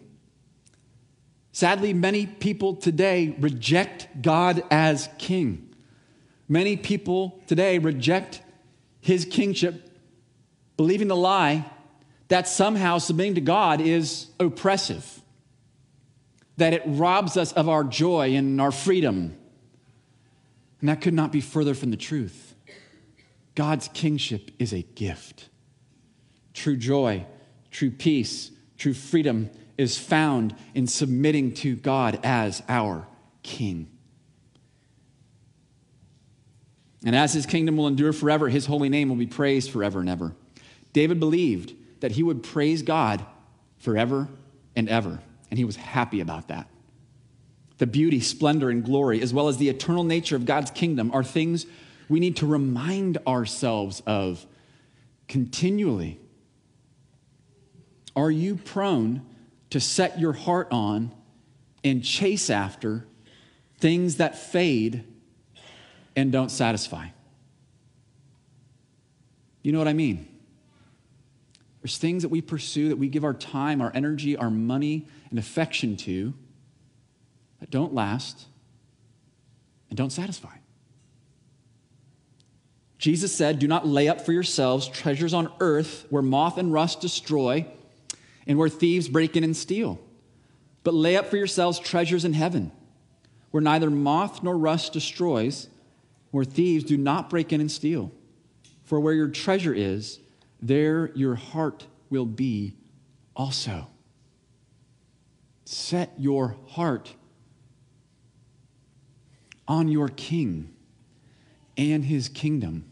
Sadly, 1.52 1.94
many 1.94 2.26
people 2.26 2.76
today 2.76 3.36
reject 3.40 4.22
God 4.22 4.64
as 4.70 5.08
king. 5.18 5.74
Many 6.50 6.76
people 6.76 7.42
today 7.48 7.78
reject 7.78 8.42
his 9.00 9.24
kingship, 9.26 9.90
believing 10.78 11.08
the 11.08 11.16
lie 11.16 11.66
that 12.28 12.48
somehow 12.48 12.98
submitting 12.98 13.36
to 13.36 13.42
God 13.42 13.80
is 13.80 14.28
oppressive, 14.40 15.22
that 16.58 16.74
it 16.74 16.82
robs 16.86 17.38
us 17.38 17.54
of 17.54 17.70
our 17.70 17.84
joy 17.84 18.36
and 18.36 18.60
our 18.60 18.72
freedom. 18.72 19.38
And 20.82 20.90
that 20.90 21.02
could 21.02 21.14
not 21.14 21.32
be 21.32 21.42
further 21.42 21.74
from 21.74 21.92
the 21.92 21.98
truth. 21.98 22.56
God's 23.54 23.88
kingship 23.90 24.52
is 24.60 24.74
a 24.74 24.82
gift. 24.82 25.50
True 26.54 26.76
joy 26.76 27.26
True 27.76 27.92
peace, 27.92 28.52
true 28.78 28.94
freedom 28.94 29.50
is 29.78 29.98
found 29.98 30.56
in 30.74 30.88
submitting 30.88 31.54
to 31.56 31.76
God 31.76 32.18
as 32.24 32.64
our 32.70 33.06
King. 33.44 33.90
And 37.04 37.14
as 37.18 37.34
his 37.34 37.46
kingdom 37.46 37.76
will 37.76 37.88
endure 37.88 38.14
forever, 38.14 38.48
his 38.48 38.66
holy 38.66 38.88
name 38.88 39.10
will 39.10 39.18
be 39.18 39.28
praised 39.28 39.72
forever 39.72 40.00
and 40.00 40.08
ever. 40.08 40.34
David 40.94 41.20
believed 41.20 41.74
that 42.00 42.14
he 42.14 42.24
would 42.24 42.44
praise 42.44 42.82
God 42.82 43.26
forever 43.78 44.30
and 44.78 44.88
ever, 44.88 45.20
and 45.52 45.60
he 45.60 45.66
was 45.66 45.76
happy 45.76 46.22
about 46.22 46.48
that. 46.48 46.70
The 47.80 47.88
beauty, 47.88 48.22
splendor, 48.22 48.70
and 48.70 48.86
glory, 48.86 49.22
as 49.22 49.34
well 49.34 49.50
as 49.50 49.58
the 49.58 49.68
eternal 49.68 50.06
nature 50.06 50.38
of 50.38 50.46
God's 50.46 50.72
kingdom, 50.72 51.12
are 51.12 51.26
things 51.26 51.66
we 52.08 52.22
need 52.22 52.38
to 52.38 52.46
remind 52.46 53.18
ourselves 53.28 54.02
of 54.08 54.46
continually 55.28 56.22
are 58.16 58.32
you 58.32 58.56
prone 58.56 59.22
to 59.72 59.80
set 59.80 60.20
your 60.20 60.34
heart 60.34 60.68
on 60.72 61.12
and 61.84 62.04
chase 62.04 62.50
after 62.50 63.06
things 63.80 64.18
that 64.18 64.38
fade 64.38 65.04
and 66.16 66.32
don't 66.32 66.50
satisfy? 66.50 67.08
You 69.62 69.72
know 69.72 69.80
what 69.80 69.88
I 69.88 69.94
mean? 69.94 70.28
There's 71.82 71.98
things 71.98 72.24
that 72.24 72.30
we 72.30 72.42
pursue, 72.42 72.90
that 72.90 72.98
we 72.98 73.10
give 73.10 73.24
our 73.24 73.34
time, 73.34 73.82
our 73.82 73.92
energy, 73.94 74.36
our 74.38 74.50
money, 74.50 75.08
and 75.30 75.38
affection 75.38 75.98
to 75.98 76.34
that 77.60 77.70
don't 77.70 77.94
last 77.94 78.46
and 79.90 79.98
don't 79.98 80.12
satisfy. 80.12 80.56
Jesus 82.98 83.36
said, 83.36 83.60
Do 83.60 83.68
not 83.68 83.86
lay 83.86 84.08
up 84.08 84.22
for 84.22 84.32
yourselves 84.32 84.88
treasures 84.88 85.34
on 85.34 85.52
earth 85.60 86.06
where 86.10 86.24
moth 86.24 86.58
and 86.58 86.74
rust 86.74 87.02
destroy 87.02 87.68
and 88.48 88.58
where 88.58 88.70
thieves 88.70 89.08
break 89.08 89.36
in 89.36 89.44
and 89.44 89.56
steal. 89.56 90.00
But 90.84 90.94
lay 90.94 91.18
up 91.18 91.28
for 91.28 91.38
yourselves 91.38 91.80
treasures 91.80 92.26
in 92.26 92.34
heaven, 92.34 92.72
where 93.52 93.62
neither 93.62 93.90
moth 93.90 94.44
nor 94.44 94.58
rust 94.58 94.94
destroys, 94.94 95.68
where 96.32 96.46
thieves 96.46 96.84
do 96.84 96.98
not 96.98 97.30
break 97.30 97.52
in 97.52 97.62
and 97.62 97.72
steal. 97.72 98.12
For 98.84 99.00
where 99.00 99.14
your 99.14 99.30
treasure 99.30 99.74
is, 99.74 100.20
there 100.62 101.12
your 101.16 101.36
heart 101.36 101.88
will 102.10 102.26
be 102.26 102.76
also. 103.36 103.88
Set 105.66 106.14
your 106.18 106.56
heart 106.68 107.16
on 109.68 109.88
your 109.88 110.10
king 110.10 110.72
and 111.78 112.06
his 112.06 112.30
kingdom, 112.30 112.86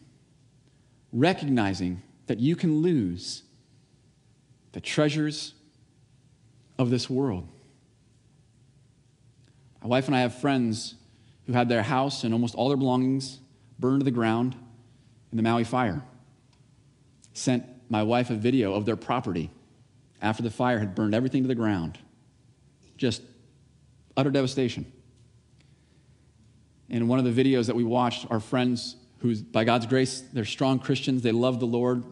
recognizing 1.12 2.02
that 2.26 2.40
you 2.40 2.56
can 2.56 2.82
lose 2.82 3.44
the 4.74 4.82
treasures 4.82 5.54
of 6.78 6.90
this 6.90 7.10
world. 7.10 7.48
My 9.82 9.88
wife 9.88 10.08
and 10.08 10.16
I 10.16 10.22
have 10.22 10.40
friends 10.40 10.96
who 11.46 11.54
had 11.54 11.70
their 11.70 11.84
house 11.84 12.24
and 12.24 12.34
almost 12.34 12.56
all 12.56 12.68
their 12.68 12.78
belongings 12.78 13.40
burned 13.80 14.02
to 14.02 14.06
the 14.06 14.12
ground 14.12 14.56
in 15.32 15.38
the 15.38 15.44
Maui 15.44 15.64
fire. 15.64 16.04
Sent 17.34 17.66
my 17.90 18.04
wife 18.04 18.30
a 18.30 18.36
video 18.36 18.74
of 18.74 18.86
their 18.86 18.96
property 18.96 19.50
after 20.22 20.42
the 20.42 20.50
fire 20.50 20.80
had 20.80 20.96
burned 20.96 21.14
everything 21.14 21.44
to 21.44 21.48
the 21.48 21.56
ground. 21.56 21.98
Just 22.98 23.22
utter 24.16 24.32
devastation. 24.32 24.92
In 26.90 27.08
one 27.08 27.20
of 27.20 27.26
the 27.26 27.44
videos 27.44 27.68
that 27.68 27.76
we 27.76 27.84
watched, 27.84 28.26
our 28.30 28.40
friends, 28.40 28.96
who, 29.20 29.36
by 29.36 29.64
God's 29.64 29.86
grace, 29.86 30.22
they're 30.34 30.46
strong 30.46 30.80
Christians, 30.80 31.22
they 31.22 31.32
love 31.32 31.60
the 31.60 31.66
Lord, 31.66 32.04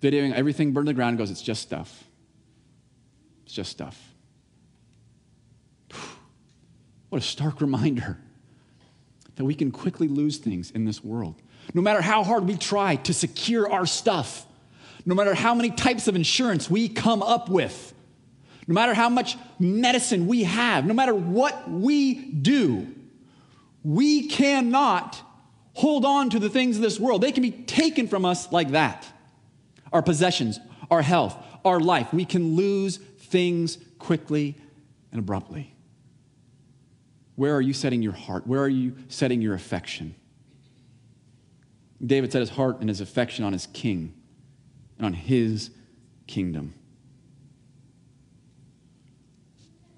videoing 0.00 0.32
everything 0.32 0.72
burned 0.72 0.86
to 0.86 0.90
the 0.90 0.94
ground 0.94 1.10
and 1.10 1.18
goes, 1.18 1.30
It's 1.30 1.42
just 1.42 1.62
stuff. 1.62 2.04
It's 3.44 3.54
just 3.54 3.70
stuff. 3.70 4.14
What 7.08 7.22
a 7.22 7.24
stark 7.24 7.60
reminder 7.60 8.18
that 9.36 9.44
we 9.44 9.54
can 9.54 9.70
quickly 9.70 10.08
lose 10.08 10.38
things 10.38 10.70
in 10.70 10.84
this 10.84 11.02
world. 11.02 11.40
No 11.74 11.82
matter 11.82 12.00
how 12.00 12.24
hard 12.24 12.46
we 12.46 12.56
try 12.56 12.96
to 12.96 13.14
secure 13.14 13.70
our 13.70 13.86
stuff, 13.86 14.46
no 15.06 15.14
matter 15.14 15.34
how 15.34 15.54
many 15.54 15.70
types 15.70 16.08
of 16.08 16.16
insurance 16.16 16.68
we 16.68 16.88
come 16.88 17.22
up 17.22 17.48
with, 17.48 17.94
no 18.66 18.74
matter 18.74 18.94
how 18.94 19.08
much 19.08 19.38
medicine 19.58 20.26
we 20.26 20.44
have, 20.44 20.84
no 20.84 20.92
matter 20.92 21.14
what 21.14 21.70
we 21.70 22.14
do, 22.14 22.94
we 23.82 24.28
cannot 24.28 25.22
hold 25.72 26.04
on 26.04 26.28
to 26.30 26.38
the 26.38 26.50
things 26.50 26.76
of 26.76 26.82
this 26.82 27.00
world. 27.00 27.22
They 27.22 27.32
can 27.32 27.42
be 27.42 27.50
taken 27.50 28.08
from 28.08 28.24
us 28.24 28.50
like 28.52 28.72
that 28.72 29.06
our 29.92 30.02
possessions, 30.02 30.58
our 30.90 31.02
health, 31.02 31.36
our 31.64 31.80
life. 31.80 32.12
We 32.12 32.24
can 32.24 32.54
lose 32.54 32.96
things 32.96 33.78
quickly 33.98 34.56
and 35.12 35.18
abruptly. 35.18 35.74
Where 37.36 37.54
are 37.54 37.60
you 37.60 37.72
setting 37.72 38.02
your 38.02 38.12
heart? 38.12 38.46
Where 38.46 38.62
are 38.62 38.68
you 38.68 38.96
setting 39.08 39.40
your 39.40 39.54
affection? 39.54 40.14
David 42.04 42.32
set 42.32 42.40
his 42.40 42.50
heart 42.50 42.80
and 42.80 42.88
his 42.88 43.00
affection 43.00 43.44
on 43.44 43.52
his 43.52 43.66
king 43.68 44.14
and 44.96 45.06
on 45.06 45.12
his 45.12 45.70
kingdom. 46.26 46.74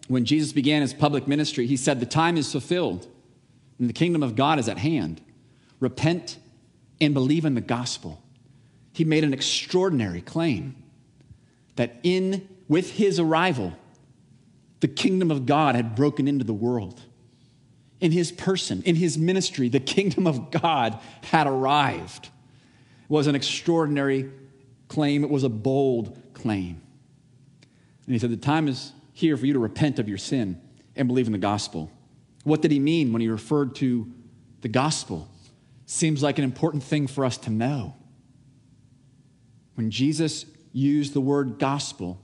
When 0.08 0.24
Jesus 0.24 0.52
began 0.52 0.82
his 0.82 0.92
public 0.92 1.28
ministry, 1.28 1.66
he 1.66 1.76
said, 1.76 2.00
The 2.00 2.06
time 2.06 2.36
is 2.36 2.50
fulfilled 2.50 3.06
and 3.78 3.88
the 3.88 3.94
kingdom 3.94 4.22
of 4.22 4.36
God 4.36 4.58
is 4.58 4.68
at 4.68 4.78
hand. 4.78 5.20
Repent 5.78 6.38
and 7.00 7.14
believe 7.14 7.44
in 7.44 7.54
the 7.54 7.60
gospel 7.60 8.19
he 9.00 9.04
made 9.06 9.24
an 9.24 9.32
extraordinary 9.32 10.20
claim. 10.20 10.76
that 11.76 11.96
in 12.02 12.46
with 12.68 12.90
his 12.92 13.18
arrival, 13.18 13.72
the 14.80 14.88
kingdom 14.88 15.30
of 15.30 15.46
God 15.46 15.74
had 15.74 15.96
broken 15.96 16.28
into 16.28 16.44
the 16.44 16.52
world. 16.52 17.00
In 17.98 18.12
his 18.12 18.30
person, 18.30 18.82
in 18.82 18.96
his 18.96 19.16
ministry, 19.16 19.70
the 19.70 19.80
kingdom 19.80 20.26
of 20.26 20.50
God 20.50 20.98
had 21.22 21.46
arrived. 21.46 22.26
It 22.26 23.10
was 23.10 23.26
an 23.26 23.34
extraordinary 23.34 24.30
claim, 24.88 25.24
it 25.24 25.30
was 25.30 25.44
a 25.44 25.48
bold 25.48 26.20
claim. 26.34 26.82
And 28.04 28.14
he 28.14 28.18
said, 28.18 28.28
The 28.28 28.36
time 28.36 28.68
is 28.68 28.92
here 29.14 29.34
for 29.38 29.46
you 29.46 29.54
to 29.54 29.58
repent 29.58 29.98
of 29.98 30.10
your 30.10 30.18
sin 30.18 30.60
and 30.94 31.08
believe 31.08 31.24
in 31.24 31.32
the 31.32 31.38
gospel. 31.38 31.90
What 32.44 32.60
did 32.60 32.70
he 32.70 32.78
mean 32.78 33.14
when 33.14 33.22
he 33.22 33.28
referred 33.28 33.76
to 33.76 34.12
the 34.60 34.68
gospel? 34.68 35.26
Seems 35.86 36.22
like 36.22 36.36
an 36.36 36.44
important 36.44 36.82
thing 36.82 37.06
for 37.06 37.24
us 37.24 37.38
to 37.38 37.50
know. 37.50 37.94
When 39.80 39.90
Jesus 39.90 40.44
used 40.74 41.14
the 41.14 41.22
word 41.22 41.58
gospel, 41.58 42.20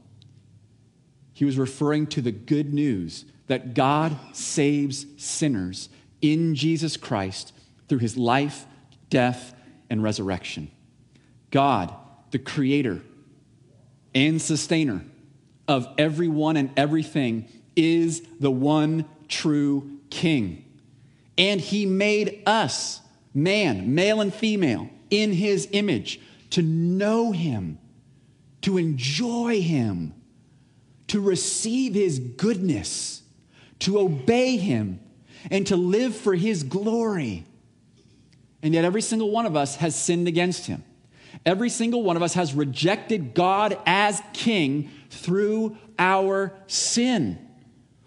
he 1.33 1.47
was 1.47 1.57
referring 1.57 2.07
to 2.09 2.21
the 2.21 2.31
good 2.31 2.75
news 2.75 3.25
that 3.47 3.73
God 3.73 4.15
saves 4.33 5.07
sinners 5.17 5.89
in 6.21 6.55
Jesus 6.55 6.99
Christ 6.99 7.55
through 7.89 8.01
his 8.01 8.19
life, 8.19 8.67
death, 9.09 9.55
and 9.89 10.03
resurrection. 10.03 10.71
God, 11.51 11.95
the 12.31 12.39
creator 12.39 13.01
and 14.15 14.39
sustainer 14.39 15.03
of 15.67 15.89
everyone 15.97 16.59
and 16.59 16.71
everything, 16.77 17.49
is 17.75 18.21
the 18.39 18.51
one 18.51 19.07
true 19.29 19.99
king. 20.11 20.63
And 21.39 21.59
he 21.59 21.87
made 21.87 22.43
us, 22.45 23.01
man, 23.33 23.95
male 23.95 24.21
and 24.21 24.35
female, 24.35 24.91
in 25.09 25.33
his 25.33 25.69
image, 25.73 26.21
to 26.57 26.63
know 26.63 27.33
him, 27.33 27.79
to 28.63 28.79
enjoy 28.79 29.61
him, 29.61 30.15
to 31.07 31.21
receive 31.21 31.93
his 31.93 32.19
goodness, 32.19 33.21
to 33.81 33.99
obey 33.99 34.57
him, 34.57 34.99
and 35.51 35.67
to 35.67 35.77
live 35.77 36.17
for 36.17 36.35
his 36.35 36.63
glory. 36.63 37.45
And 38.63 38.73
yet, 38.73 38.87
every 38.87 39.03
single 39.03 39.31
one 39.31 39.45
of 39.45 39.55
us 39.55 39.77
has 39.77 39.95
sinned 39.95 40.29
against 40.29 40.65
him. 40.65 40.83
Every 41.45 41.69
single 41.69 42.03
one 42.03 42.17
of 42.17 42.23
us 42.23 42.33
has 42.33 42.55
rejected 42.55 43.35
God 43.35 43.79
as 43.85 44.23
king 44.33 44.91
through 45.11 45.77
our 45.99 46.55
sin. 46.69 47.39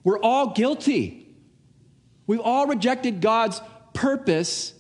We're 0.04 0.22
all 0.22 0.54
guilty. 0.54 1.36
We've 2.26 2.42
all 2.42 2.66
rejected 2.66 3.22
God's 3.22 3.62
purpose 3.94 4.74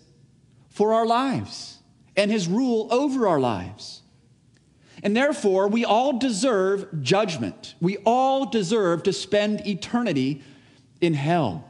for 0.70 0.96
our 0.96 1.06
lives 1.06 1.79
and 2.20 2.30
his 2.30 2.50
rule 2.50 2.90
over 2.92 3.28
our 3.28 3.40
lives. 3.40 4.02
And 5.02 5.16
therefore, 5.16 5.70
we 5.70 5.86
all 5.86 6.20
deserve 6.20 7.02
judgment. 7.02 7.76
We 7.80 7.96
all 8.06 8.46
deserve 8.46 9.04
to 9.04 9.14
spend 9.14 9.66
eternity 9.66 10.44
in 11.00 11.14
hell. 11.14 11.64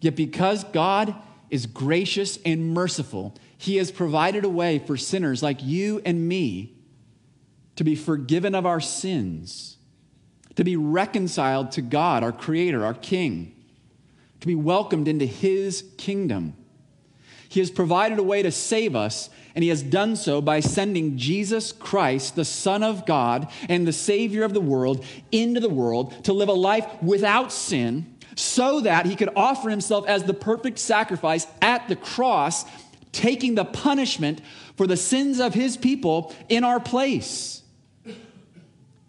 Yet, 0.00 0.14
because 0.14 0.62
God 0.62 1.16
is 1.50 1.66
gracious 1.66 2.38
and 2.44 2.72
merciful, 2.72 3.34
he 3.58 3.76
has 3.78 3.90
provided 3.90 4.44
a 4.44 4.48
way 4.48 4.78
for 4.78 4.96
sinners 4.96 5.42
like 5.42 5.60
you 5.60 6.00
and 6.04 6.28
me 6.28 6.76
to 7.74 7.82
be 7.82 7.96
forgiven 7.96 8.54
of 8.54 8.64
our 8.64 8.80
sins, 8.80 9.76
to 10.54 10.62
be 10.62 10.76
reconciled 10.76 11.72
to 11.72 11.82
God, 11.82 12.22
our 12.22 12.30
Creator, 12.30 12.84
our 12.84 12.94
King, 12.94 13.56
to 14.38 14.46
be 14.46 14.54
welcomed 14.54 15.08
into 15.08 15.26
His 15.26 15.84
kingdom. 15.98 16.54
He 17.48 17.58
has 17.58 17.70
provided 17.70 18.20
a 18.20 18.22
way 18.22 18.42
to 18.44 18.52
save 18.52 18.94
us, 18.94 19.28
and 19.54 19.62
He 19.62 19.70
has 19.70 19.82
done 19.82 20.16
so 20.16 20.40
by 20.40 20.60
sending 20.60 21.16
Jesus 21.16 21.72
Christ, 21.72 22.36
the 22.36 22.44
Son 22.44 22.82
of 22.82 23.06
God 23.06 23.50
and 23.68 23.86
the 23.86 23.92
Savior 23.92 24.42
of 24.44 24.54
the 24.54 24.60
world, 24.60 25.04
into 25.32 25.60
the 25.60 25.68
world 25.68 26.24
to 26.24 26.32
live 26.32 26.48
a 26.48 26.54
life 26.54 26.86
without 27.02 27.52
sin 27.52 28.14
so 28.36 28.80
that 28.80 29.06
He 29.06 29.16
could 29.16 29.30
offer 29.36 29.70
Himself 29.70 30.06
as 30.06 30.24
the 30.24 30.34
perfect 30.34 30.78
sacrifice 30.78 31.46
at 31.60 31.88
the 31.88 31.96
cross 31.96 32.64
taking 33.12 33.54
the 33.54 33.64
punishment 33.64 34.40
for 34.76 34.86
the 34.86 34.96
sins 34.96 35.40
of 35.40 35.54
his 35.54 35.76
people 35.76 36.34
in 36.48 36.64
our 36.64 36.80
place. 36.80 37.62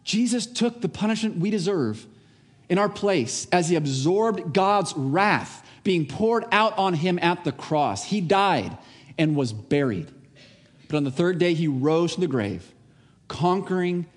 Jesus 0.04 0.46
took 0.46 0.82
the 0.82 0.90
punishment 0.90 1.38
we 1.38 1.50
deserve 1.50 2.06
in 2.70 2.78
our 2.78 2.90
place 2.90 3.48
as 3.52 3.70
he 3.70 3.76
absorbed 3.76 4.54
God's 4.54 4.94
wrath 4.96 5.66
being 5.84 6.06
poured 6.06 6.46
out 6.52 6.78
on 6.78 6.94
him 6.94 7.20
at 7.22 7.44
the 7.44 7.52
cross. 7.52 8.04
He 8.04 8.22
died 8.22 8.78
and 9.18 9.36
was 9.36 9.54
buried. 9.54 10.12
But 10.92 10.98
on 10.98 11.04
the 11.06 11.12
third 11.12 11.40
day, 11.40 11.54
he 11.54 11.70
rose 11.70 12.16
from 12.16 12.22
the 12.22 12.28
grave, 12.28 12.76
conquering 13.30 14.08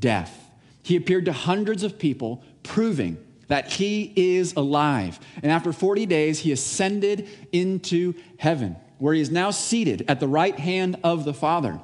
death. 0.00 0.50
He 0.82 0.96
appeared 0.96 1.26
to 1.26 1.32
hundreds 1.32 1.84
of 1.84 1.96
people, 1.96 2.42
proving 2.64 3.24
that 3.46 3.70
he 3.70 4.12
is 4.16 4.52
alive. 4.56 5.20
And 5.44 5.52
after 5.52 5.72
40 5.72 6.06
days, 6.06 6.40
he 6.40 6.50
ascended 6.50 7.28
into 7.52 8.14
heaven 8.36 8.74
where 8.98 9.14
he 9.14 9.20
is 9.20 9.30
now 9.30 9.52
seated 9.52 10.04
at 10.08 10.18
the 10.18 10.26
right 10.26 10.58
hand 10.58 10.98
of 11.04 11.24
the 11.24 11.32
Father. 11.32 11.80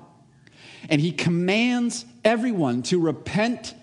And 0.89 1.01
he 1.01 1.13
commands 1.13 2.05
everyone 2.25 2.83
to 2.85 2.99
repent 2.99 3.75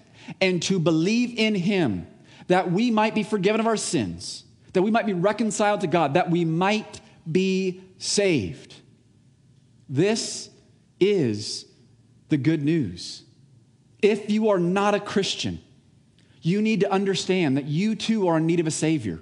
and 0.42 0.62
to 0.64 0.80
believe 0.80 1.40
in 1.40 1.56
him 1.56 2.08
that 2.48 2.74
we 2.74 2.92
might 2.92 3.16
be 3.16 3.24
forgiven 3.24 3.62
of 3.62 3.68
our 3.68 3.78
sins, 3.78 4.44
that 4.74 4.82
we 4.82 4.92
might 4.92 5.06
be 5.06 5.14
reconciled 5.14 5.80
to 5.80 5.88
God, 5.88 6.16
that 6.16 6.30
we 6.30 6.44
might 6.44 7.00
be 7.32 7.82
saved. 8.00 8.76
This 9.88 10.50
is 11.00 11.66
the 12.30 12.38
good 12.38 12.64
news. 12.64 13.24
If 14.02 14.30
you 14.30 14.50
are 14.50 14.60
not 14.60 14.96
a 14.96 15.00
Christian, 15.00 15.60
you 16.42 16.62
need 16.62 16.82
to 16.82 16.92
understand 16.92 17.58
that 17.58 17.66
you 17.66 17.96
too 17.96 18.28
are 18.28 18.38
in 18.38 18.46
need 18.46 18.60
of 18.60 18.68
a 18.68 18.72
Savior. 18.72 19.20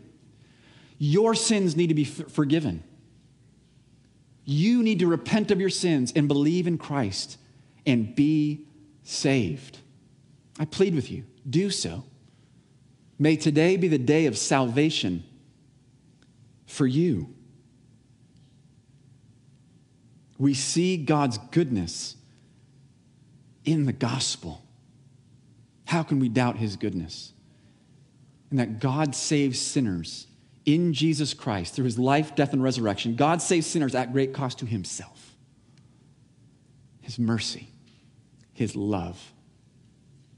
Your 0.97 1.35
sins 1.35 1.75
need 1.75 1.87
to 1.87 1.93
be 1.93 2.03
f- 2.03 2.31
forgiven. 2.31 2.83
You 4.43 4.83
need 4.83 4.99
to 4.99 5.07
repent 5.07 5.51
of 5.51 5.59
your 5.59 5.69
sins 5.69 6.13
and 6.15 6.27
believe 6.27 6.67
in 6.67 6.77
Christ 6.77 7.37
and 7.85 8.15
be 8.15 8.65
saved. 9.03 9.79
I 10.59 10.65
plead 10.65 10.95
with 10.95 11.11
you, 11.11 11.25
do 11.49 11.69
so. 11.69 12.03
May 13.17 13.35
today 13.37 13.77
be 13.77 13.87
the 13.87 13.97
day 13.97 14.25
of 14.25 14.37
salvation 14.37 15.23
for 16.65 16.85
you. 16.85 17.34
We 20.37 20.53
see 20.53 20.97
God's 20.97 21.37
goodness 21.37 22.15
in 23.63 23.85
the 23.85 23.93
gospel. 23.93 24.61
How 25.85 26.03
can 26.03 26.19
we 26.19 26.29
doubt 26.29 26.57
his 26.57 26.75
goodness? 26.75 27.33
And 28.49 28.59
that 28.59 28.79
God 28.79 29.15
saves 29.15 29.59
sinners 29.59 30.27
in 30.65 30.93
Jesus 30.93 31.33
Christ 31.33 31.75
through 31.75 31.85
his 31.85 31.99
life, 31.99 32.35
death, 32.35 32.53
and 32.53 32.61
resurrection, 32.61 33.15
God 33.15 33.41
saves 33.41 33.67
sinners 33.67 33.95
at 33.95 34.11
great 34.11 34.33
cost 34.33 34.59
to 34.59 34.65
himself. 34.65 35.35
His 37.01 37.19
mercy, 37.19 37.69
his 38.53 38.75
love 38.75 39.31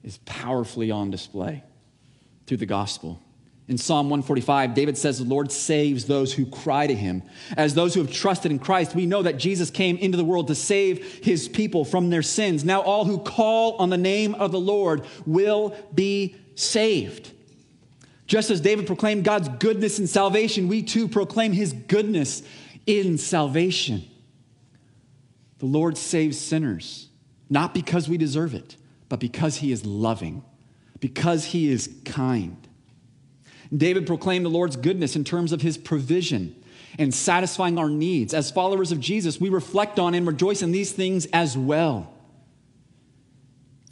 is 0.03 0.17
powerfully 0.25 0.91
on 0.91 1.11
display 1.11 1.63
through 2.45 2.57
the 2.57 2.65
gospel. 2.65 3.21
In 3.69 3.77
Psalm 3.77 4.09
145, 4.09 4.73
David 4.73 4.97
says, 4.97 5.17
The 5.17 5.25
Lord 5.25 5.51
saves 5.51 6.05
those 6.05 6.33
who 6.33 6.45
cry 6.45 6.87
to 6.87 6.95
him. 6.95 7.21
As 7.57 7.73
those 7.73 7.93
who 7.93 8.01
have 8.01 8.11
trusted 8.11 8.49
in 8.49 8.59
Christ, 8.59 8.95
we 8.95 9.05
know 9.05 9.23
that 9.23 9.37
Jesus 9.37 9.69
came 9.69 9.97
into 9.97 10.17
the 10.17 10.23
world 10.23 10.47
to 10.47 10.55
save 10.55 11.03
his 11.23 11.49
people 11.49 11.83
from 11.83 12.09
their 12.09 12.21
sins. 12.21 12.63
Now, 12.63 12.81
all 12.81 13.03
who 13.03 13.19
call 13.19 13.75
on 13.75 13.89
the 13.89 13.97
name 13.97 14.35
of 14.35 14.53
the 14.53 14.59
Lord 14.59 15.05
will 15.25 15.75
be 15.93 16.35
saved. 16.55 17.31
Just 18.25 18.49
as 18.49 18.61
David 18.61 18.87
proclaimed 18.87 19.25
God's 19.25 19.49
goodness 19.49 19.99
in 19.99 20.07
salvation, 20.07 20.69
we 20.69 20.81
too 20.81 21.09
proclaim 21.09 21.51
his 21.51 21.73
goodness 21.73 22.43
in 22.85 23.17
salvation. 23.17 24.03
The 25.59 25.65
Lord 25.65 25.97
saves 25.97 26.37
sinners, 26.37 27.09
not 27.49 27.73
because 27.73 28.07
we 28.07 28.17
deserve 28.17 28.53
it, 28.53 28.77
but 29.09 29.19
because 29.19 29.57
he 29.57 29.71
is 29.71 29.85
loving, 29.85 30.43
because 30.99 31.45
he 31.45 31.69
is 31.69 31.93
kind. 32.05 32.66
David 33.75 34.07
proclaimed 34.07 34.45
the 34.45 34.49
Lord's 34.49 34.75
goodness 34.75 35.15
in 35.15 35.23
terms 35.23 35.51
of 35.51 35.61
his 35.61 35.77
provision 35.77 36.55
and 36.97 37.13
satisfying 37.13 37.77
our 37.77 37.89
needs. 37.89 38.33
As 38.33 38.49
followers 38.51 38.91
of 38.91 38.99
Jesus, 38.99 39.39
we 39.39 39.49
reflect 39.49 39.99
on 39.99 40.13
and 40.13 40.25
rejoice 40.25 40.61
in 40.61 40.71
these 40.71 40.91
things 40.91 41.25
as 41.27 41.57
well. 41.57 42.13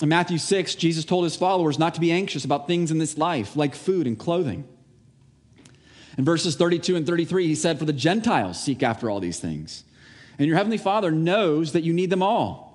In 0.01 0.09
Matthew 0.09 0.38
6, 0.38 0.76
Jesus 0.76 1.05
told 1.05 1.23
his 1.23 1.36
followers 1.36 1.80
not 1.80 1.93
to 1.95 2.01
be 2.01 2.11
anxious 2.11 2.43
about 2.43 2.67
things 2.67 2.91
in 2.91 2.97
this 2.97 3.17
life, 3.17 3.55
like 3.55 3.76
food 3.76 4.07
and 4.07 4.17
clothing. 4.17 4.67
In 6.17 6.26
verses 6.26 6.55
32 6.55 6.95
and 6.95 7.05
33, 7.05 7.47
he 7.47 7.55
said, 7.55 7.80
For 7.80 7.86
the 7.86 7.93
Gentiles 7.93 8.61
seek 8.61 8.84
after 8.84 9.09
all 9.09 9.19
these 9.19 9.39
things. 9.39 9.84
And 10.38 10.47
your 10.47 10.57
heavenly 10.57 10.78
Father 10.78 11.11
knows 11.11 11.71
that 11.73 11.84
you 11.84 11.93
need 11.93 12.09
them 12.09 12.23
all. 12.23 12.65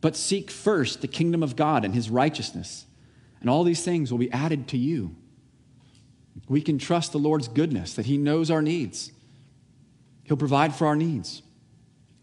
But 0.00 0.16
seek 0.16 0.50
first 0.50 1.00
the 1.00 1.08
kingdom 1.08 1.42
of 1.42 1.56
God 1.56 1.84
and 1.84 1.94
his 1.94 2.08
righteousness, 2.10 2.86
and 3.40 3.50
all 3.50 3.64
these 3.64 3.84
things 3.84 4.10
will 4.10 4.18
be 4.18 4.30
added 4.30 4.68
to 4.68 4.78
you. 4.78 5.16
We 6.48 6.60
can 6.60 6.78
trust 6.78 7.12
the 7.12 7.18
Lord's 7.18 7.48
goodness, 7.48 7.94
that 7.94 8.06
he 8.06 8.16
knows 8.16 8.50
our 8.50 8.62
needs. 8.62 9.12
He'll 10.24 10.36
provide 10.36 10.74
for 10.74 10.86
our 10.86 10.96
needs. 10.96 11.42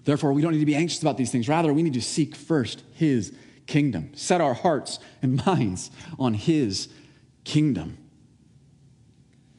Therefore, 0.04 0.34
we 0.34 0.42
don't 0.42 0.54
need 0.54 0.60
to 0.60 0.66
be 0.66 0.76
anxious 0.76 1.02
about 1.02 1.18
these 1.18 1.32
things. 1.32 1.50
Rather, 1.50 1.74
we 1.74 1.84
need 1.84 1.96
to 1.96 2.02
seek 2.02 2.36
first 2.36 2.84
his 2.94 3.34
kingdom, 3.66 4.12
set 4.14 4.42
our 4.42 4.54
hearts 4.54 5.00
and 5.22 5.44
minds 5.46 5.90
on 6.20 6.36
his 6.36 6.90
kingdom. 7.44 7.98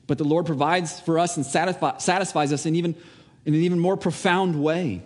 But 0.07 0.19
the 0.19 0.25
Lord 0.25 0.47
provides 0.47 1.01
for 1.01 1.19
us 1.19 1.37
and 1.37 1.45
satisfy, 1.45 1.99
satisfies 1.99 2.53
us 2.53 2.65
in, 2.65 2.77
even, 2.77 2.95
in 3.45 3.55
an 3.55 3.61
even 3.61 3.81
more 3.81 3.97
profound 3.97 4.63
way. 4.63 5.03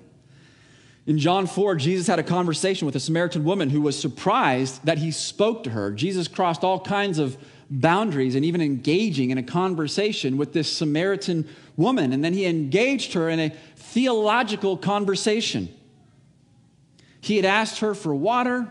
In 1.06 1.18
John 1.18 1.46
4, 1.46 1.76
Jesus 1.76 2.06
had 2.06 2.18
a 2.18 2.22
conversation 2.22 2.84
with 2.84 2.94
a 2.94 3.00
Samaritan 3.00 3.44
woman 3.44 3.70
who 3.70 3.80
was 3.80 3.98
surprised 3.98 4.84
that 4.84 4.98
he 4.98 5.10
spoke 5.10 5.64
to 5.64 5.70
her. 5.70 5.90
Jesus 5.90 6.28
crossed 6.28 6.62
all 6.62 6.78
kinds 6.78 7.18
of 7.18 7.38
boundaries 7.70 8.34
and 8.34 8.44
even 8.44 8.60
engaging 8.60 9.30
in 9.30 9.38
a 9.38 9.42
conversation 9.42 10.36
with 10.36 10.52
this 10.52 10.70
Samaritan 10.70 11.48
woman. 11.76 12.12
And 12.12 12.24
then 12.24 12.34
he 12.34 12.46
engaged 12.46 13.12
her 13.14 13.28
in 13.28 13.38
a 13.38 13.50
theological 13.76 14.76
conversation. 14.76 15.68
He 17.20 17.36
had 17.36 17.44
asked 17.44 17.80
her 17.80 17.94
for 17.94 18.14
water. 18.14 18.68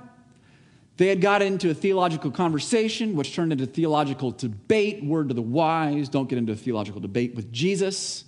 They 0.98 1.08
had 1.08 1.22
got 1.22 1.42
into 1.42 1.70
a 1.70 1.74
theological 1.74 2.30
conversation, 2.30 3.16
which 3.16 3.34
turned 3.34 3.54
into 3.54 3.66
theological 3.66 4.32
debate. 4.32 5.04
Word 5.04 5.30
to 5.30 5.34
the 5.34 5.42
wise 5.42 6.10
don't 6.10 6.28
get 6.28 6.38
into 6.38 6.52
a 6.52 6.58
theological 6.58 7.00
debate 7.00 7.36
with 7.36 7.54
Jesus. 7.54 8.26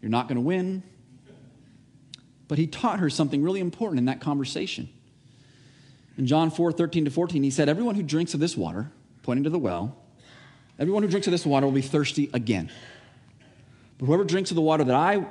You're 0.00 0.10
not 0.10 0.28
going 0.28 0.36
to 0.36 0.42
win. 0.42 0.82
But 2.48 2.58
he 2.58 2.66
taught 2.66 3.00
her 3.00 3.10
something 3.10 3.42
really 3.42 3.60
important 3.60 3.98
in 3.98 4.06
that 4.06 4.20
conversation. 4.20 4.88
In 6.16 6.26
John 6.26 6.50
4 6.50 6.72
13 6.72 7.04
to 7.04 7.10
14, 7.10 7.42
he 7.42 7.50
said, 7.50 7.68
Everyone 7.68 7.96
who 7.96 8.02
drinks 8.02 8.32
of 8.32 8.40
this 8.40 8.56
water, 8.56 8.90
pointing 9.26 9.42
to 9.42 9.50
the 9.50 9.58
well, 9.58 9.96
everyone 10.78 11.02
who 11.02 11.08
drinks 11.08 11.26
of 11.26 11.32
this 11.32 11.44
water 11.44 11.66
will 11.66 11.72
be 11.72 11.82
thirsty 11.82 12.30
again. 12.32 12.70
But 13.98 14.06
whoever 14.06 14.22
drinks 14.22 14.52
of 14.52 14.54
the 14.54 14.62
water 14.62 14.84
that 14.84 14.94
I 14.94 15.26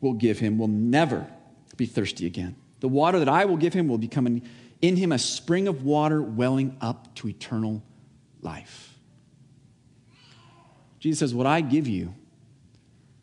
will 0.00 0.14
give 0.14 0.38
him 0.38 0.56
will 0.56 0.68
never 0.68 1.26
be 1.76 1.84
thirsty 1.84 2.24
again. 2.24 2.56
The 2.80 2.88
water 2.88 3.18
that 3.18 3.28
I 3.28 3.44
will 3.44 3.58
give 3.58 3.74
him 3.74 3.86
will 3.86 3.98
become 3.98 4.40
in 4.80 4.96
him 4.96 5.12
a 5.12 5.18
spring 5.18 5.68
of 5.68 5.84
water 5.84 6.22
welling 6.22 6.74
up 6.80 7.14
to 7.16 7.28
eternal 7.28 7.82
life. 8.40 8.94
Jesus 10.98 11.18
says, 11.18 11.34
What 11.34 11.46
I 11.46 11.60
give 11.60 11.86
you 11.86 12.14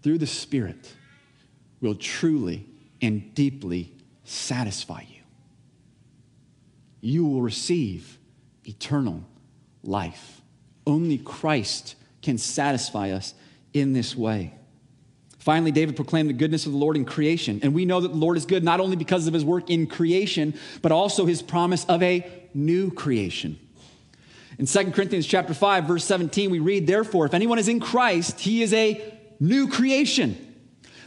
through 0.04 0.20
the 0.20 0.28
Spirit 0.28 0.94
will 1.82 1.96
truly 1.96 2.68
and 3.02 3.34
deeply 3.34 3.92
satisfy 4.24 5.02
you. 5.10 5.24
You 7.02 7.26
will 7.26 7.42
receive 7.42 8.20
eternal 8.66 9.24
life. 9.88 10.42
Only 10.86 11.18
Christ 11.18 11.96
can 12.22 12.38
satisfy 12.38 13.12
us 13.12 13.34
in 13.74 13.94
this 13.94 14.16
way. 14.16 14.54
Finally, 15.40 15.72
David 15.72 15.96
proclaimed 15.96 16.28
the 16.28 16.34
goodness 16.34 16.66
of 16.66 16.72
the 16.72 16.78
Lord 16.78 16.98
in 16.98 17.06
creation. 17.06 17.60
And 17.62 17.74
we 17.76 17.86
know 17.86 18.02
that 18.02 18.08
the 18.08 18.18
Lord 18.18 18.36
is 18.36 18.46
good 18.46 18.64
not 18.64 18.80
only 18.80 18.96
because 18.96 19.28
of 19.28 19.34
his 19.34 19.46
work 19.46 19.70
in 19.70 19.86
creation, 19.86 20.56
but 20.82 20.92
also 20.92 21.26
his 21.26 21.44
promise 21.44 21.86
of 21.86 22.02
a 22.02 22.26
new 22.56 22.90
creation. 22.90 23.60
In 24.58 24.66
2 24.66 24.92
Corinthians 24.92 25.28
chapter 25.28 25.54
5, 25.54 25.84
verse 25.86 26.04
17, 26.06 26.50
we 26.50 26.60
read, 26.60 26.88
Therefore, 26.88 27.26
if 27.26 27.34
anyone 27.34 27.60
is 27.60 27.68
in 27.68 27.80
Christ, 27.80 28.40
he 28.40 28.64
is 28.64 28.74
a 28.74 29.14
new 29.40 29.68
creation. 29.68 30.36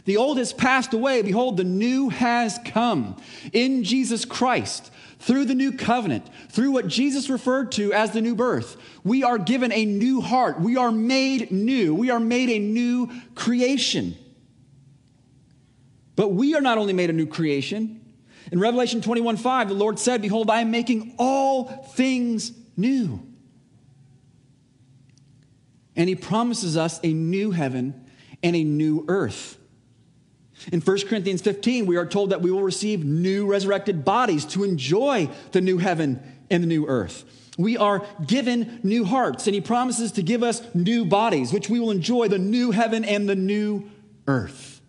The 0.05 0.17
old 0.17 0.37
has 0.37 0.53
passed 0.53 0.93
away. 0.93 1.21
Behold, 1.21 1.57
the 1.57 1.63
new 1.63 2.09
has 2.09 2.59
come. 2.63 3.17
In 3.51 3.83
Jesus 3.83 4.23
Christ, 4.23 4.89
through 5.19 5.45
the 5.45 5.55
new 5.55 5.73
covenant, 5.73 6.25
through 6.49 6.71
what 6.71 6.87
Jesus 6.87 7.29
referred 7.29 7.73
to 7.73 7.93
as 7.93 8.11
the 8.11 8.21
new 8.21 8.35
birth, 8.35 8.77
we 9.03 9.23
are 9.23 9.37
given 9.37 9.71
a 9.71 9.85
new 9.85 10.21
heart. 10.21 10.59
We 10.61 10.77
are 10.77 10.91
made 10.91 11.51
new. 11.51 11.93
We 11.93 12.09
are 12.09 12.21
made 12.21 12.49
a 12.49 12.59
new 12.59 13.09
creation. 13.35 14.15
But 16.15 16.29
we 16.29 16.55
are 16.55 16.61
not 16.61 16.77
only 16.77 16.93
made 16.93 17.09
a 17.09 17.13
new 17.13 17.27
creation. 17.27 18.01
In 18.51 18.59
Revelation 18.59 19.01
21 19.01 19.37
5, 19.37 19.69
the 19.69 19.73
Lord 19.73 19.99
said, 19.99 20.21
Behold, 20.21 20.49
I 20.49 20.61
am 20.61 20.71
making 20.71 21.15
all 21.19 21.65
things 21.65 22.51
new. 22.75 23.21
And 25.95 26.07
He 26.07 26.15
promises 26.15 26.77
us 26.77 26.99
a 27.03 27.13
new 27.13 27.51
heaven 27.51 28.09
and 28.41 28.55
a 28.55 28.63
new 28.63 29.05
earth. 29.07 29.58
In 30.71 30.81
1 30.81 30.97
Corinthians 31.07 31.41
15, 31.41 31.85
we 31.85 31.95
are 31.95 32.05
told 32.05 32.31
that 32.31 32.41
we 32.41 32.51
will 32.51 32.63
receive 32.63 33.05
new 33.05 33.45
resurrected 33.45 34.03
bodies 34.03 34.45
to 34.45 34.63
enjoy 34.63 35.29
the 35.51 35.61
new 35.61 35.77
heaven 35.77 36.21
and 36.49 36.63
the 36.63 36.67
new 36.67 36.85
earth. 36.87 37.23
We 37.57 37.77
are 37.77 38.05
given 38.25 38.79
new 38.83 39.05
hearts, 39.05 39.47
and 39.47 39.53
He 39.53 39.61
promises 39.61 40.11
to 40.13 40.23
give 40.23 40.43
us 40.43 40.61
new 40.73 41.05
bodies, 41.05 41.51
which 41.51 41.69
we 41.69 41.79
will 41.79 41.91
enjoy 41.91 42.27
the 42.27 42.37
new 42.37 42.71
heaven 42.71 43.03
and 43.03 43.27
the 43.27 43.35
new 43.35 43.89
earth. 44.27 44.79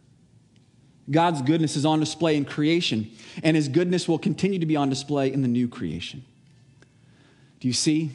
God's 1.11 1.43
goodness 1.43 1.77
is 1.77 1.85
on 1.85 1.99
display 1.99 2.37
in 2.37 2.45
creation, 2.45 3.11
and 3.43 3.57
his 3.57 3.69
goodness 3.69 4.07
will 4.07 4.19
continue 4.19 4.61
to 4.61 4.67
be 4.67 4.77
on 4.77 4.89
display 4.89 5.33
in 5.33 5.43
the 5.43 5.49
new 5.49 5.69
creation. 5.69 6.25
Do 7.59 7.69
you 7.69 7.75
see? 7.75 8.13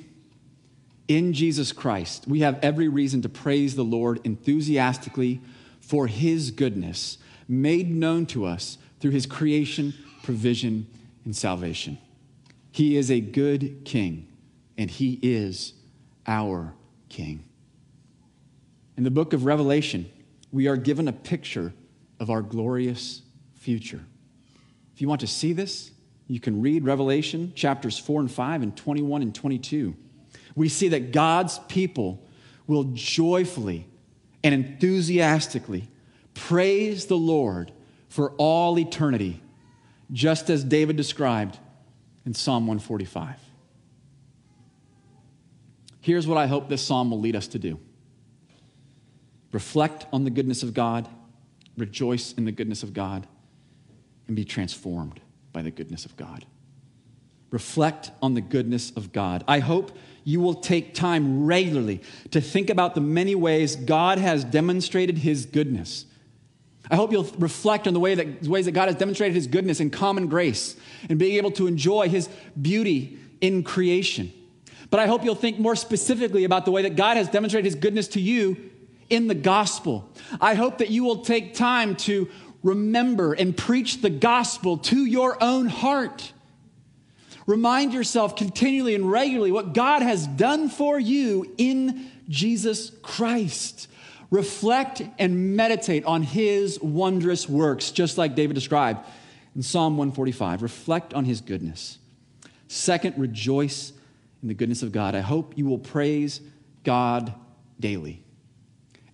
In 1.08 1.34
Jesus 1.34 1.72
Christ, 1.72 2.26
we 2.28 2.40
have 2.40 2.58
every 2.64 2.88
reason 2.88 3.22
to 3.24 3.30
praise 3.30 3.76
the 3.76 3.84
Lord 3.84 4.20
enthusiastically 4.24 5.42
for 5.80 6.08
his 6.08 6.52
goodness 6.52 7.18
made 7.48 7.90
known 7.90 8.26
to 8.28 8.46
us 8.46 8.78
through 9.00 9.12
his 9.12 9.26
creation, 9.26 9.94
provision, 10.24 10.88
and 11.26 11.36
salvation. 11.36 11.98
He 12.72 12.98
is 12.98 13.10
a 13.10 13.20
good 13.20 13.86
king, 13.86 14.28
and 14.78 14.90
he 14.90 15.20
is 15.22 15.74
our 16.28 16.74
king. 17.10 17.44
In 18.98 19.04
the 19.04 19.12
book 19.12 19.34
of 19.34 19.46
Revelation, 19.46 20.10
we 20.52 20.68
are 20.68 20.78
given 20.78 21.08
a 21.08 21.14
picture 21.14 21.74
of 22.20 22.30
our 22.30 22.42
glorious 22.42 23.22
future. 23.56 24.02
If 24.94 25.02
you 25.02 25.08
want 25.08 25.22
to 25.22 25.28
see 25.28 25.54
this, 25.54 25.92
you 26.28 26.40
can 26.40 26.62
read 26.62 26.86
Revelation 26.86 27.54
chapters 27.56 27.98
4 27.98 28.22
and 28.22 28.32
5 28.32 28.62
and 28.62 28.76
21 28.76 29.22
and 29.22 29.36
22. 29.36 29.96
We 30.56 30.70
see 30.70 30.88
that 30.90 31.12
God's 31.12 31.60
people 31.68 32.26
will 32.68 32.86
joyfully 32.94 33.86
and 34.44 34.54
enthusiastically 34.54 35.88
praise 36.36 37.08
the 37.08 37.18
Lord 37.18 37.72
for 38.08 38.32
all 38.38 38.78
eternity, 38.78 39.42
just 40.12 40.52
as 40.52 40.64
David 40.64 40.96
described 40.96 41.58
in 42.26 42.36
Psalm 42.36 42.68
145. 42.68 43.40
Here's 46.02 46.28
what 46.28 46.38
I 46.38 46.46
hope 46.46 46.70
this 46.70 46.84
psalm 46.84 47.10
will 47.10 47.20
lead 47.20 47.36
us 47.36 47.48
to 47.48 47.60
do 47.60 47.80
reflect 49.52 50.06
on 50.14 50.24
the 50.24 50.30
goodness 50.30 50.62
of 50.62 50.74
God 50.74 51.10
rejoice 51.78 52.34
in 52.34 52.46
the 52.46 52.52
goodness 52.52 52.84
of 52.84 52.94
God, 52.94 53.28
and 54.28 54.36
be 54.36 54.46
transformed 54.46 55.20
by 55.54 55.62
the 55.62 55.72
goodness 55.72 56.06
of 56.06 56.16
God. 56.18 56.46
Reflect 57.52 58.12
on 58.22 58.34
the 58.34 58.42
goodness 58.42 58.92
of 58.92 59.14
God. 59.14 59.44
I 59.48 59.60
hope 59.60 59.96
you 60.24 60.40
will 60.40 60.56
take 60.56 60.94
time 60.94 61.46
regularly 61.46 62.02
to 62.32 62.42
think 62.42 62.70
about 62.70 62.96
the 62.96 63.02
many 63.02 63.36
ways 63.36 63.76
God 63.76 64.18
has 64.18 64.44
demonstrated 64.44 65.20
his 65.20 65.46
goodness. 65.46 66.06
I 66.90 66.96
hope 66.96 67.12
you'll 67.12 67.30
reflect 67.40 67.88
on 67.88 67.94
the 67.94 68.00
way 68.00 68.16
that, 68.16 68.44
ways 68.44 68.66
that 68.66 68.74
God 68.74 68.88
has 68.88 68.96
demonstrated 68.96 69.36
his 69.36 69.48
goodness 69.48 69.80
in 69.80 69.90
common 69.90 70.28
grace 70.28 70.76
and 71.10 71.18
being 71.18 71.38
able 71.38 71.52
to 71.52 71.68
enjoy 71.68 72.10
his 72.10 72.30
beauty 72.60 73.18
in 73.42 73.64
creation. 73.64 74.32
But 74.90 75.00
I 75.00 75.08
hope 75.08 75.24
you'll 75.24 75.36
think 75.36 75.60
more 75.60 75.76
specifically 75.76 76.44
about 76.44 76.66
the 76.66 76.72
way 76.72 76.84
that 76.84 76.96
God 76.96 77.18
has 77.18 77.28
demonstrated 77.30 77.66
his 77.66 77.76
goodness 77.76 78.08
to 78.10 78.22
you 78.22 78.72
in 79.10 79.28
the 79.28 79.36
gospel. 79.36 80.10
I 80.40 80.54
hope 80.54 80.78
that 80.78 80.90
you 80.90 81.04
will 81.04 81.24
take 81.24 81.54
time 81.54 81.96
to 81.98 82.30
remember 82.64 83.34
and 83.34 83.56
preach 83.56 84.02
the 84.02 84.10
gospel 84.10 84.78
to 84.78 85.06
your 85.06 85.42
own 85.42 85.68
heart. 85.68 86.34
Remind 87.46 87.94
yourself 87.94 88.36
continually 88.36 88.96
and 88.96 89.10
regularly 89.12 89.52
what 89.52 89.74
God 89.74 90.02
has 90.02 90.26
done 90.26 90.70
for 90.70 91.00
you 91.00 91.54
in 91.58 92.12
Jesus 92.28 92.92
Christ. 93.04 93.88
Reflect 94.32 95.02
and 95.20 95.56
meditate 95.56 96.06
on 96.06 96.24
his 96.24 96.80
wondrous 96.82 97.48
works, 97.48 97.92
just 97.92 98.18
like 98.18 98.36
David 98.36 98.54
described 98.54 99.06
in 99.56 99.62
Psalm 99.62 99.98
145. 99.98 100.62
Reflect 100.62 101.14
on 101.14 101.26
his 101.26 101.42
goodness. 101.42 102.00
Second, 102.68 103.18
rejoice 103.18 103.94
in 104.42 104.48
the 104.48 104.54
goodness 104.54 104.84
of 104.84 104.92
God. 104.92 105.16
I 105.16 105.22
hope 105.22 105.58
you 105.58 105.66
will 105.66 105.78
praise 105.78 106.42
God 106.84 107.34
daily 107.80 108.26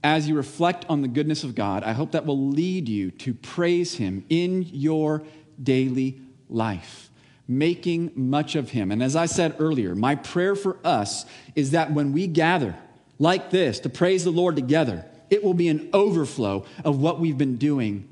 as 0.03 0.27
you 0.27 0.35
reflect 0.35 0.85
on 0.89 1.01
the 1.01 1.07
goodness 1.07 1.43
of 1.43 1.55
God, 1.55 1.83
I 1.83 1.93
hope 1.93 2.11
that 2.11 2.25
will 2.25 2.49
lead 2.49 2.89
you 2.89 3.11
to 3.11 3.33
praise 3.33 3.95
Him 3.95 4.25
in 4.29 4.63
your 4.71 5.23
daily 5.61 6.19
life, 6.49 7.11
making 7.47 8.11
much 8.15 8.55
of 8.55 8.71
Him. 8.71 8.91
And 8.91 9.03
as 9.03 9.15
I 9.15 9.27
said 9.27 9.55
earlier, 9.59 9.93
my 9.93 10.15
prayer 10.15 10.55
for 10.55 10.79
us 10.83 11.25
is 11.55 11.71
that 11.71 11.91
when 11.91 12.13
we 12.13 12.27
gather 12.27 12.75
like 13.21 13.49
this 13.49 13.79
to 13.81 13.89
praise 13.89 14.23
the 14.23 14.31
Lord 14.31 14.55
together, 14.55 15.05
it 15.29 15.43
will 15.43 15.53
be 15.53 15.69
an 15.69 15.89
overflow 15.93 16.65
of 16.83 16.99
what 16.99 17.19
we've 17.19 17.37
been 17.37 17.57
doing 17.57 18.07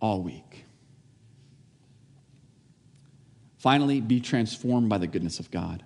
all 0.00 0.22
week. 0.22 0.64
Finally, 3.58 4.00
be 4.00 4.20
transformed 4.20 4.88
by 4.88 4.98
the 4.98 5.06
goodness 5.06 5.38
of 5.38 5.50
God. 5.50 5.82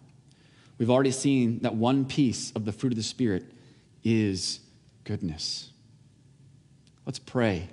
We've 0.79 0.91
already 0.91 1.11
seen 1.11 1.61
that 1.61 1.75
one 1.75 2.05
piece 2.05 2.53
of 2.53 2.65
the 2.65 2.73
fruit 2.73 2.93
of 2.93 2.97
the 2.97 3.03
Spirit 3.03 3.45
is 4.03 4.61
goodness. 5.05 5.71
Let's 7.05 7.19
pray 7.19 7.69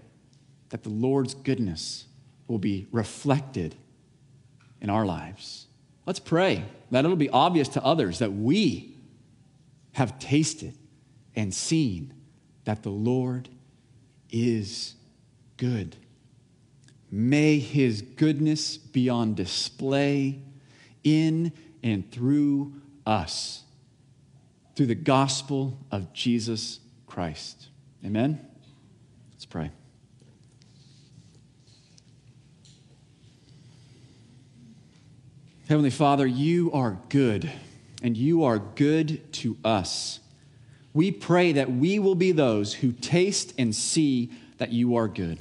that 0.69 0.83
the 0.83 0.89
Lord's 0.89 1.33
goodness 1.33 2.05
will 2.47 2.59
be 2.59 2.87
reflected 2.91 3.75
in 4.81 4.89
our 4.89 5.05
lives 5.05 5.65
Let's 6.05 6.19
pray 6.19 6.63
that 6.91 7.03
it'll 7.03 7.17
be 7.17 7.29
obvious 7.29 7.69
to 7.69 7.83
others 7.83 8.19
that 8.19 8.31
we 8.31 8.95
have 9.93 10.19
tasted 10.19 10.77
and 11.35 11.53
seen 11.53 12.13
that 12.63 12.83
the 12.83 12.89
Lord 12.89 13.49
is 14.31 14.95
good. 15.57 15.95
May 17.11 17.59
his 17.59 18.01
goodness 18.01 18.77
be 18.77 19.09
on 19.09 19.35
display 19.35 20.41
in 21.03 21.53
and 21.83 22.11
through 22.11 22.73
us 23.05 23.65
through 24.75 24.87
the 24.87 24.95
gospel 24.95 25.77
of 25.91 26.11
Jesus 26.13 26.79
Christ. 27.07 27.69
Amen? 28.03 28.45
Let's 29.31 29.45
pray. 29.45 29.71
Heavenly 35.67 35.89
Father, 35.89 36.27
you 36.27 36.71
are 36.73 36.99
good, 37.09 37.51
and 38.03 38.15
you 38.15 38.43
are 38.43 38.59
good 38.59 39.33
to 39.33 39.57
us. 39.63 40.19
We 40.95 41.11
pray 41.11 41.51
that 41.51 41.69
we 41.69 41.99
will 41.99 42.15
be 42.15 42.31
those 42.31 42.73
who 42.73 42.93
taste 42.93 43.53
and 43.57 43.75
see 43.75 44.31
that 44.59 44.71
you 44.71 44.95
are 44.95 45.09
good. 45.09 45.39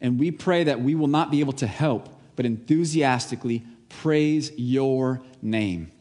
And 0.00 0.18
we 0.18 0.30
pray 0.30 0.64
that 0.64 0.80
we 0.80 0.94
will 0.94 1.08
not 1.08 1.30
be 1.30 1.40
able 1.40 1.52
to 1.54 1.66
help 1.66 2.08
but 2.36 2.46
enthusiastically 2.46 3.62
praise 3.90 4.50
your 4.56 5.20
name 5.42 5.92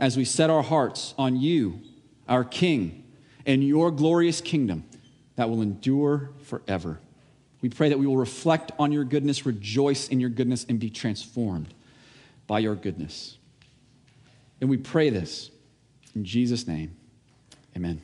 as 0.00 0.16
we 0.16 0.24
set 0.24 0.50
our 0.50 0.64
hearts 0.64 1.14
on 1.16 1.36
you, 1.36 1.80
our 2.28 2.42
King, 2.42 3.04
and 3.46 3.62
your 3.62 3.92
glorious 3.92 4.40
kingdom 4.40 4.82
that 5.36 5.48
will 5.48 5.62
endure 5.62 6.30
forever. 6.42 6.98
We 7.62 7.68
pray 7.68 7.90
that 7.90 7.98
we 7.98 8.08
will 8.08 8.16
reflect 8.16 8.72
on 8.76 8.90
your 8.90 9.04
goodness, 9.04 9.46
rejoice 9.46 10.08
in 10.08 10.18
your 10.18 10.30
goodness, 10.30 10.66
and 10.68 10.80
be 10.80 10.90
transformed 10.90 11.72
by 12.48 12.58
your 12.58 12.74
goodness. 12.74 13.38
And 14.60 14.68
we 14.68 14.78
pray 14.78 15.10
this 15.10 15.52
in 16.16 16.24
Jesus' 16.24 16.66
name. 16.66 16.96
Amen. 17.76 18.02